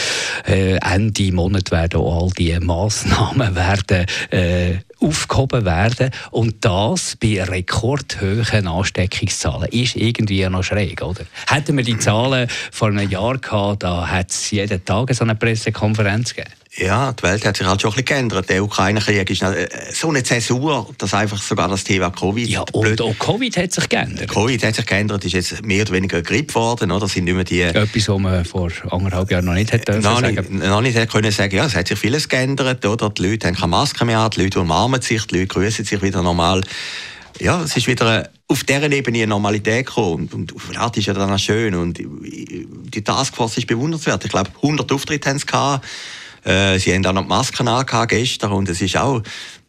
Äh, 0.47 0.77
Ende 0.77 1.31
Monat 1.31 1.71
werden 1.71 1.99
auch 1.99 2.23
all 2.23 2.29
diese 2.37 2.59
Massnahmen 2.59 3.55
werden 3.55 4.05
äh, 4.31 4.77
aufgehoben 4.99 5.65
werden 5.65 6.11
und 6.31 6.63
das 6.63 7.15
bei 7.17 7.43
rekordhohen 7.43 8.67
Ansteckungszahlen 8.67 9.69
ist 9.69 9.95
irgendwie 9.95 10.47
noch 10.49 10.63
schräg, 10.63 11.01
oder? 11.01 11.25
Hätten 11.47 11.77
wir 11.77 11.83
die 11.83 11.97
Zahlen 11.97 12.47
vor 12.71 12.89
einem 12.89 13.09
Jahr 13.09 13.37
gehabt, 13.37 13.83
da 13.83 14.07
hätte 14.07 14.29
es 14.29 14.51
jeden 14.51 14.83
Tag 14.85 15.13
so 15.13 15.23
eine 15.23 15.35
Pressekonferenz 15.35 16.33
gegeben. 16.33 16.51
Ja, 16.77 17.13
die 17.13 17.23
Welt 17.23 17.45
hat 17.45 17.55
sich 17.55 17.65
halt 17.65 17.81
schon 17.81 17.91
ein 17.91 17.93
bisschen 17.93 18.05
geändert. 18.05 18.49
Der 18.49 18.61
Ukraine-Krieg 18.61 19.29
ist 19.29 19.41
äh, 19.43 19.69
so 19.93 20.09
eine 20.09 20.23
Zäsur, 20.23 20.89
dass 20.97 21.13
einfach 21.13 21.41
sogar 21.41 21.69
das 21.69 21.85
Thema 21.85 22.09
Covid... 22.09 22.49
Ja, 22.49 22.65
und 22.73 22.99
auch 22.99 23.17
Covid 23.17 23.55
hat 23.55 23.71
sich 23.71 23.87
geändert. 23.87 24.29
Covid 24.29 24.61
hat 24.61 24.75
sich 24.75 24.85
geändert, 24.85 25.23
ist 25.23 25.33
jetzt 25.33 25.65
mehr 25.65 25.83
oder 25.83 25.93
weniger 25.93 26.21
Grippe 26.21 26.47
geworden, 26.47 26.91
oder? 26.91 27.07
sind 27.07 27.25
nicht 27.25 27.33
mehr 27.33 27.45
die... 27.45 27.61
Etwas, 27.61 28.09
was 28.09 28.19
man 28.19 28.43
vor 28.43 28.69
anderthalb 28.91 29.31
Jahren 29.31 29.45
noch 29.45 29.53
nicht 29.53 29.71
hätte 29.71 29.99
noch 29.99 30.19
sagen. 30.19 30.35
Nicht, 30.35 30.51
noch 30.51 30.81
nicht 30.81 30.97
hätte 30.97 31.07
können 31.07 31.31
sagen, 31.31 31.55
ja, 31.55 31.65
es 31.65 31.75
hat 31.75 31.87
sich 31.87 31.97
vieles 31.97 32.27
geändert, 32.27 32.85
oder? 32.85 33.09
Die 33.09 33.25
Leute 33.25 33.47
haben 33.47 33.55
keine 33.55 33.67
Maske 33.67 34.03
mehr 34.03 34.19
an, 34.19 34.31
die 34.31 34.43
Leute 34.43 34.59
umarmen 34.59 35.01
sich, 35.01 35.25
die 35.27 35.35
Leute 35.35 35.47
grüßen 35.47 35.85
sich 35.85 36.01
wieder 36.01 36.21
normal. 36.21 36.61
Ja, 37.39 37.63
es 37.63 37.77
ist 37.77 37.87
wieder 37.87 38.29
auf 38.47 38.63
dieser 38.65 38.91
Ebene 38.91 39.19
eine 39.19 39.27
Normalität 39.27 39.85
gekommen. 39.85 40.29
Und, 40.33 40.53
auf 40.53 40.69
der 40.71 40.81
Art 40.81 40.97
ist 40.97 41.05
ja 41.05 41.13
dann 41.13 41.31
auch 41.31 41.39
schön. 41.39 41.73
Und 41.73 41.99
die 41.99 43.03
Taskforce 43.03 43.59
ist 43.59 43.67
bewundernswert. 43.67 44.25
Ich 44.25 44.31
glaube, 44.31 44.51
100 44.61 44.91
Auftritte 44.91 45.29
haben 45.29 45.39
sie 45.39 45.45
gehabt. 45.45 45.85
Äh, 46.45 46.77
sie 46.79 46.93
haben 46.93 47.05
auch 47.05 47.13
noch 47.13 47.23
die 47.23 47.27
Masken 47.27 47.67
gestern 48.07 48.51
und 48.51 48.69
es 48.69 48.81
ist 48.81 48.97
auch 48.97 49.21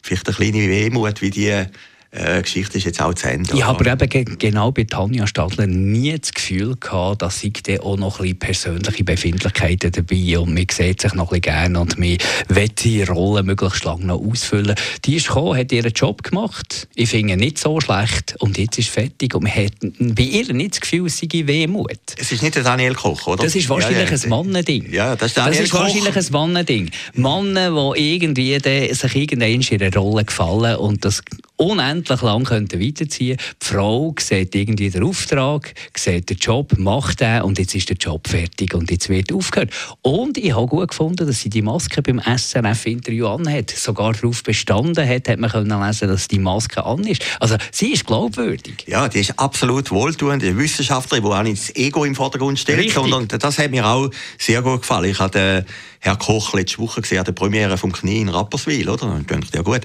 vielleicht 0.02 0.28
eine 0.28 0.37
kleine 0.37 0.68
Wehmut, 0.68 1.23
wie 1.23 1.30
die 1.30 1.64
äh, 2.11 2.43
Geschichte 2.43 2.79
ist 2.79 2.85
jetzt 2.85 3.01
auch 3.01 3.15
zu 3.15 3.29
Ende. 3.29 3.55
Ich 3.55 3.65
habe 3.65 3.91
aber 3.91 4.05
eben 4.05 4.39
genau 4.39 4.73
bei 4.73 4.85
Tanja 4.85 5.27
Stadler 5.27 5.67
nie 5.67 6.19
das 6.19 6.33
Gefühl 6.33 6.77
gehabt, 6.77 7.23
dass 7.23 7.43
ich 7.43 7.63
da 7.63 7.81
auch 7.81 7.97
noch 7.97 8.21
ein 8.21 8.37
bisschen 8.37 8.39
persönliche 8.39 9.05
Befindlichkeiten 9.05 9.93
dabei 9.93 10.39
und 10.39 10.55
man 10.55 10.67
sieht 10.71 11.03
sich 11.03 11.15
noch 11.15 11.33
ein 11.33 11.41
bisschen 11.41 11.43
gerne 11.43 11.81
und 11.81 11.99
man 11.99 12.17
will 12.49 12.69
die 12.69 13.03
Rolle 13.03 13.43
möglichst 13.43 13.85
lange 13.85 14.07
noch 14.07 14.21
ausfüllen. 14.21 14.75
Die 15.05 15.17
ist 15.17 15.29
gekommen, 15.29 15.59
hat 15.59 15.73
ihren 15.73 15.93
Job 15.93 16.23
gemacht. 16.23 16.89
Ich 16.95 17.11
finde 17.11 17.35
ihn 17.35 17.39
nicht 17.41 17.59
so 17.59 17.81
schlecht 17.81 18.35
und 18.39 18.57
jetzt 18.59 18.79
ist 18.79 18.89
fertig 18.89 19.35
und 19.35 19.45
man 19.45 19.55
hat 19.55 19.73
bei 19.81 20.23
ihr 20.23 20.53
nicht 20.53 20.73
das 20.73 20.81
Gefühl, 20.81 21.07
es 21.07 21.19
sei 21.19 21.29
Wehmut. 21.33 21.91
Es 22.19 22.33
ist 22.33 22.43
nicht 22.43 22.55
der 22.55 22.63
Daniel 22.63 22.95
Koch, 22.95 23.27
oder? 23.27 23.45
Das 23.45 23.55
ist 23.55 23.69
wahrscheinlich 23.69 24.11
ja, 24.11 24.17
ja. 24.17 24.23
ein 24.23 24.29
Mannending. 24.29 24.93
Ja, 24.93 25.17
das 25.17 25.29
ist 25.29 25.37
Daniel 25.37 25.55
Das 25.55 25.65
ist 25.65 25.71
Koch. 25.73 25.81
wahrscheinlich 25.81 26.17
ein 26.17 26.27
Mannending. 26.31 26.91
Männer, 27.15 27.95
die 27.95 28.15
irgendwie 28.15 28.59
sich 28.95 29.17
irgendwann 29.17 29.51
in 29.51 29.61
ihre 29.61 29.93
Rolle 29.95 30.25
gefallen 30.25 30.77
und 30.77 31.05
das 31.05 31.23
unendlich 31.57 32.23
lang 32.23 32.45
könnten 32.45 32.81
weiterziehen 32.81 33.39
Die 33.63 33.67
Frau 33.67 34.15
sieht 34.19 34.55
irgendwie 34.55 34.91
den 34.91 35.03
Auftrag, 35.03 35.75
sieht 35.97 36.31
den 36.31 36.37
Job, 36.37 36.77
macht 36.79 37.21
den 37.21 37.43
und 37.43 37.59
jetzt 37.59 37.75
ist 37.75 37.89
der 37.89 37.97
Job 37.97 38.29
fertig 38.29 38.75
und 38.75 38.91
jetzt 38.91 39.09
wird 39.09 39.33
aufgehört. 39.33 39.71
Und 40.03 40.39
ich 40.39 40.55
habe 40.55 40.67
gut 40.67 40.89
gefunden, 40.89 41.27
dass 41.27 41.41
sie 41.41 41.51
die 41.51 41.63
Maske 41.63 42.03
beim 42.03 42.21
SRF-Interview 42.21 43.27
anhat. 43.27 43.71
Sogar 43.71 44.13
darauf 44.13 44.43
bestanden 44.43 45.09
hat, 45.09 45.29
hat 45.29 45.39
man 45.39 45.51
können 45.51 45.83
lesen, 45.83 46.09
dass 46.09 46.29
die 46.29 46.39
Maske 46.39 46.85
an 46.85 47.05
ist. 47.05 47.25
Also 47.41 47.57
sie 47.73 47.93
ist 47.93 48.07
glaubwürdig. 48.07 48.85
Ja, 48.87 49.09
die 49.09 49.21
ist 49.21 49.39
absolut 49.39 49.91
wohltuend, 49.91 50.43
eine 50.43 50.57
Wissenschaftlerin, 50.57 51.25
die 51.25 51.31
auch 51.31 51.43
nicht 51.43 51.63
das 51.63 51.77
Ego 51.77 52.05
im 52.05 52.15
Vordergrund 52.15 52.59
stellt, 52.59 52.79
Richtig. 52.79 52.95
sondern 52.95 53.29
das 53.29 53.59
hat 53.59 53.71
mir 53.71 53.87
auch 53.87 54.11
sehr 54.39 54.63
gut 54.63 54.83
gefallen. 54.83 55.11
Ich 55.11 55.19
hatte 55.19 55.65
Herr 56.01 56.17
Koch 56.17 56.55
letzte 56.55 56.79
Woche 56.79 57.01
gesehen, 57.01 57.25
der 57.25 57.33
Premiere 57.33 57.77
vom 57.77 57.93
Knie 57.93 58.21
in 58.21 58.29
Rapperswil, 58.29 58.89
oder? 58.89 59.07
Und 59.07 59.23
ich 59.23 59.27
dachte, 59.27 59.57
ja 59.57 59.63
gut, 59.63 59.81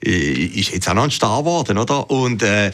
ist 0.00 0.70
jetzt 0.70 0.88
auch 0.88 0.94
noch 0.94 1.04
ein 1.04 1.10
Star 1.14 1.38
geworden, 1.38 1.78
oder? 1.78 2.10
Und 2.10 2.42
äh, 2.42 2.72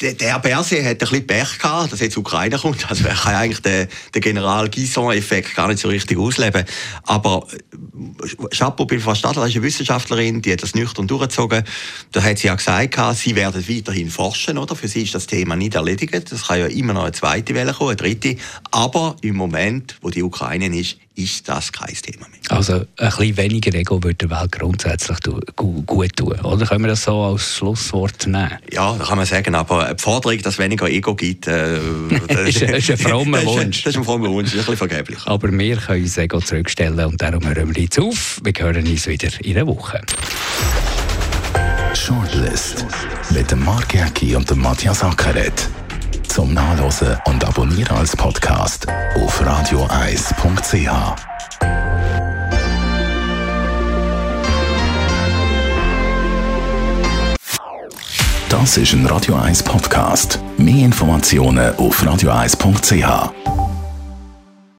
der, 0.00 0.38
Berse 0.38 0.82
hat 0.84 0.90
ein 0.90 0.98
bisschen 0.98 1.26
Pech 1.26 1.58
gehabt, 1.58 1.92
dass 1.92 2.00
jetzt 2.00 2.16
Ukraine 2.16 2.58
kommt. 2.58 2.88
Also 2.90 3.06
er 3.06 3.14
kann 3.14 3.34
eigentlich 3.34 3.62
den, 3.62 3.88
den 4.14 4.20
General 4.20 4.68
Guison-Effekt 4.68 5.54
gar 5.54 5.68
nicht 5.68 5.78
so 5.78 5.88
richtig 5.88 6.18
ausleben. 6.18 6.64
Aber 7.04 7.46
äh, 7.50 8.46
Chapeau 8.54 8.86
Frau 8.98 9.14
Stadler, 9.14 9.46
ist 9.46 9.54
eine 9.54 9.64
Wissenschaftlerin, 9.64 10.42
die 10.42 10.52
hat 10.52 10.62
das 10.62 10.74
nüchtern 10.74 11.06
durchgezogen. 11.06 11.64
Da 12.12 12.22
hat 12.22 12.38
sie 12.38 12.48
ja 12.48 12.54
gesagt, 12.54 12.98
sie 13.16 13.34
werden 13.34 13.66
weiterhin 13.68 14.10
forschen, 14.10 14.58
oder? 14.58 14.76
Für 14.76 14.88
sie 14.88 15.02
ist 15.02 15.14
das 15.14 15.26
Thema 15.26 15.56
nicht 15.56 15.74
erledigt. 15.74 16.32
Es 16.32 16.46
kann 16.46 16.58
ja 16.58 16.66
immer 16.66 16.92
noch 16.92 17.04
eine 17.04 17.12
zweite 17.12 17.54
Welle 17.54 17.72
kommen, 17.72 17.90
eine 17.90 17.96
dritte. 17.96 18.36
Aber 18.70 19.16
im 19.22 19.36
Moment, 19.36 19.96
wo 20.02 20.10
die 20.10 20.22
Ukraine 20.22 20.66
ist, 20.78 20.98
ist 21.18 21.48
das 21.48 21.72
kein 21.72 21.94
Thema 21.94 22.26
mehr. 22.28 22.38
Also 22.48 22.74
ein 22.74 22.86
bisschen 22.96 23.36
weniger 23.36 23.74
Ego 23.74 24.02
würde 24.02 24.14
der 24.14 24.30
Welt 24.30 24.52
grundsätzlich 24.52 25.18
gut 25.56 26.16
tun, 26.16 26.40
oder? 26.40 26.64
Können 26.64 26.84
wir 26.84 26.88
das 26.88 27.02
so 27.02 27.20
als 27.20 27.56
Schlusswort 27.56 28.26
nehmen? 28.26 28.58
Ja, 28.72 28.94
da 28.96 29.04
kann 29.04 29.18
man 29.18 29.26
sagen, 29.26 29.54
aber 29.54 29.94
die 29.94 30.02
Forderung, 30.02 30.38
dass 30.42 30.54
es 30.54 30.58
weniger 30.58 30.88
Ego 30.88 31.14
gibt, 31.14 31.48
äh, 31.48 31.78
das 32.28 32.48
ist, 32.48 32.62
ist 32.62 32.90
ein 32.90 32.98
frommer 32.98 33.44
Wunsch. 33.44 33.82
Das 33.82 33.94
ist 33.94 33.98
ein 33.98 34.04
frommer 34.04 34.30
Wunsch, 34.30 34.52
ein 34.52 34.58
bisschen 34.58 34.76
vergeblich. 34.76 35.18
Aber 35.26 35.50
wir 35.50 35.76
können 35.76 36.04
unser 36.04 36.22
Ego 36.22 36.40
zurückstellen 36.40 37.04
und 37.04 37.20
darum 37.20 37.44
hören 37.44 37.74
wir 37.74 37.82
jetzt 37.82 37.98
auf. 37.98 38.40
Wir 38.44 38.52
hören 38.56 38.86
uns 38.86 39.06
wieder 39.06 39.28
in 39.42 39.56
einer 39.56 39.66
Woche. 39.66 40.00
Shortlist 41.94 42.86
mit 43.30 43.50
dem 43.50 43.64
Mark 43.64 43.92
Jäcki 43.92 44.36
und 44.36 44.48
dem 44.48 44.60
Matthias 44.60 45.02
Ackeret 45.02 45.68
zum 46.28 46.54
Nachlesen 46.54 47.16
und 47.26 47.44
Abonnieren 47.44 47.96
als 47.96 48.16
Podcast 48.16 48.86
auf 49.14 49.44
radioeis.ch. 49.44 50.88
Das 58.48 58.76
ist 58.76 58.92
ein 58.92 59.06
Radio 59.06 59.34
1 59.34 59.62
Podcast. 59.62 60.40
Mehr 60.56 60.84
Informationen 60.84 61.74
auf 61.76 62.04
radioeis.ch. 62.04 63.77